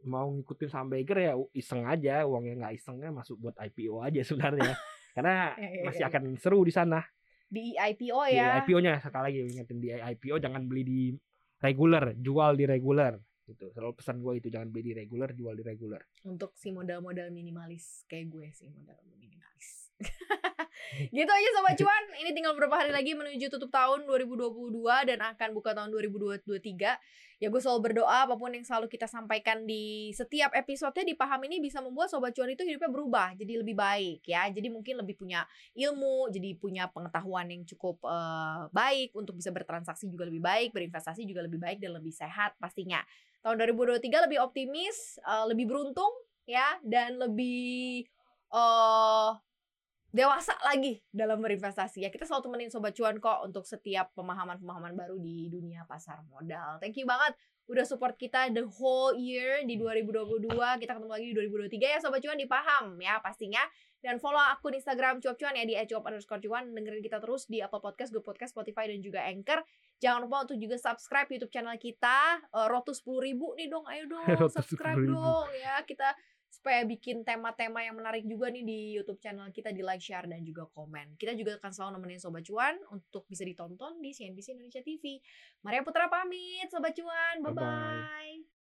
mau 0.00 0.30
ngikutin 0.30 0.68
saham 0.68 0.88
Baker 0.88 1.18
ya 1.18 1.32
iseng 1.52 1.82
aja 1.84 2.22
uangnya 2.24 2.54
nggak 2.56 2.74
isengnya 2.74 3.10
masuk 3.10 3.36
buat 3.38 3.56
IPO 3.58 4.00
aja 4.00 4.20
sebenarnya 4.22 4.72
karena 5.14 5.52
Ya, 5.54 5.68
ya, 5.68 5.82
masih 5.84 6.02
ya, 6.02 6.06
ya. 6.06 6.10
akan 6.10 6.22
seru 6.36 6.62
di 6.62 6.70
sana 6.70 7.02
Di 7.48 7.72
IPO 7.74 8.20
di 8.28 8.36
ya. 8.36 8.60
IPO-nya 8.60 9.00
sekali 9.00 9.24
lagi 9.24 9.38
ingetin 9.48 9.78
di 9.78 9.88
IPO 9.90 10.36
jangan 10.38 10.62
beli 10.64 10.82
di 10.84 11.00
regular 11.58 12.12
jual 12.14 12.54
di 12.54 12.64
regular 12.64 13.16
gitu 13.44 13.72
selalu 13.72 13.96
pesan 13.96 14.20
gue 14.20 14.32
itu 14.36 14.48
jangan 14.48 14.68
beli 14.68 14.92
di 14.92 14.94
regular 14.94 15.32
jual 15.32 15.56
di 15.56 15.64
regular 15.64 16.04
Untuk 16.22 16.52
si 16.54 16.68
modal-modal 16.70 17.28
minimalis 17.28 18.04
kayak 18.04 18.28
gue 18.28 18.48
sih 18.52 18.68
modal 18.68 19.00
minimalis. 19.10 19.90
gitu 21.16 21.30
aja 21.30 21.48
sobat 21.56 21.74
cuan. 21.78 22.04
Ini 22.22 22.30
tinggal 22.32 22.52
beberapa 22.56 22.80
hari 22.80 22.90
lagi 22.92 23.12
menuju 23.14 23.46
tutup 23.52 23.70
tahun 23.70 24.06
2022 24.06 24.82
dan 25.08 25.18
akan 25.22 25.48
buka 25.54 25.76
tahun 25.76 25.90
2023. 25.92 27.38
Ya 27.38 27.54
gue 27.54 27.60
selalu 27.62 27.94
berdoa 27.94 28.26
apa 28.26 28.34
pun 28.34 28.50
yang 28.50 28.66
selalu 28.66 28.90
kita 28.90 29.06
sampaikan 29.06 29.62
di 29.62 30.10
setiap 30.10 30.50
episodenya 30.58 31.06
di 31.06 31.14
paham 31.14 31.38
ini 31.46 31.62
bisa 31.62 31.78
membuat 31.78 32.10
sobat 32.10 32.34
cuan 32.34 32.50
itu 32.50 32.66
hidupnya 32.66 32.90
berubah 32.90 33.28
jadi 33.38 33.62
lebih 33.62 33.78
baik 33.78 34.26
ya. 34.26 34.50
Jadi 34.50 34.66
mungkin 34.66 34.98
lebih 34.98 35.14
punya 35.14 35.46
ilmu, 35.78 36.34
jadi 36.34 36.58
punya 36.58 36.90
pengetahuan 36.90 37.46
yang 37.46 37.62
cukup 37.62 38.02
eh, 38.02 38.66
baik 38.74 39.14
untuk 39.14 39.38
bisa 39.38 39.54
bertransaksi 39.54 40.10
juga 40.10 40.26
lebih 40.26 40.42
baik, 40.42 40.74
berinvestasi 40.74 41.22
juga 41.30 41.46
lebih 41.46 41.62
baik 41.62 41.78
dan 41.78 41.94
lebih 41.94 42.10
sehat 42.10 42.58
pastinya. 42.58 42.98
Tahun 43.38 43.54
2023 43.54 44.26
lebih 44.26 44.42
optimis, 44.42 45.22
eh, 45.22 45.44
lebih 45.46 45.70
beruntung 45.70 46.10
ya 46.42 46.74
dan 46.82 47.22
lebih 47.22 48.02
eh 48.50 49.30
dewasa 50.18 50.58
lagi 50.66 50.98
dalam 51.14 51.38
berinvestasi 51.38 52.02
ya. 52.02 52.10
Kita 52.10 52.26
selalu 52.26 52.50
temenin 52.50 52.70
sobat 52.74 52.90
cuan 52.98 53.22
kok 53.22 53.46
untuk 53.46 53.62
setiap 53.62 54.10
pemahaman-pemahaman 54.18 54.98
baru 54.98 55.14
di 55.14 55.46
dunia 55.46 55.86
pasar 55.86 56.26
modal. 56.26 56.82
Thank 56.82 56.98
you 56.98 57.06
banget 57.06 57.38
udah 57.68 57.84
support 57.84 58.16
kita 58.16 58.48
the 58.48 58.64
whole 58.80 59.12
year 59.12 59.60
di 59.60 59.76
2022 59.76 60.48
kita 60.56 60.96
ketemu 60.96 61.12
lagi 61.12 61.26
di 61.30 61.34
2023 61.36 61.84
ya 61.84 61.98
sobat 62.00 62.24
cuan 62.24 62.40
dipaham 62.40 62.98
ya 62.98 63.22
pastinya. 63.22 63.62
Dan 63.98 64.22
follow 64.22 64.38
akun 64.38 64.78
Instagram 64.78 65.18
cuap 65.18 65.34
cuan 65.38 65.58
ya 65.58 65.66
di 65.66 65.74
@cuap 65.90 66.06
underscore 66.06 66.38
cuan. 66.38 66.70
Dengerin 66.70 67.02
kita 67.02 67.18
terus 67.18 67.50
di 67.50 67.58
Apple 67.58 67.82
Podcast, 67.82 68.14
Google 68.14 68.30
Podcast, 68.30 68.54
Spotify 68.54 68.86
dan 68.86 69.02
juga 69.02 69.26
Anchor. 69.26 69.66
Jangan 69.98 70.22
lupa 70.22 70.46
untuk 70.46 70.54
juga 70.54 70.78
subscribe 70.78 71.26
YouTube 71.34 71.50
channel 71.50 71.74
kita. 71.82 72.38
Uh, 72.54 72.70
to 72.86 72.94
10 72.94 73.26
ribu 73.26 73.58
nih 73.58 73.66
dong 73.66 73.82
ayo 73.90 74.06
dong 74.06 74.22
subscribe 74.54 75.02
10.000. 75.02 75.10
dong 75.10 75.46
ya. 75.58 75.82
Kita 75.82 76.14
supaya 76.48 76.82
bikin 76.82 77.22
tema-tema 77.22 77.84
yang 77.84 77.94
menarik 77.94 78.24
juga 78.24 78.48
nih 78.48 78.64
di 78.64 78.78
YouTube 78.96 79.20
channel 79.20 79.52
kita 79.52 79.70
di 79.70 79.84
like, 79.84 80.02
share 80.02 80.26
dan 80.26 80.40
juga 80.42 80.66
komen. 80.72 81.14
Kita 81.20 81.36
juga 81.36 81.60
akan 81.60 81.70
selalu 81.70 81.90
nemenin 82.00 82.20
Sobat 82.20 82.44
Cuan 82.44 82.76
untuk 82.90 83.28
bisa 83.28 83.44
ditonton 83.44 84.00
di 84.00 84.10
CNBC 84.16 84.56
Indonesia 84.56 84.82
TV. 84.82 85.20
Maria 85.62 85.84
Putra 85.84 86.08
pamit 86.08 86.66
Sobat 86.72 86.96
Cuan. 86.96 87.44
Bye 87.44 87.52
Bye-bye. 87.52 87.62
bye. 87.62 88.57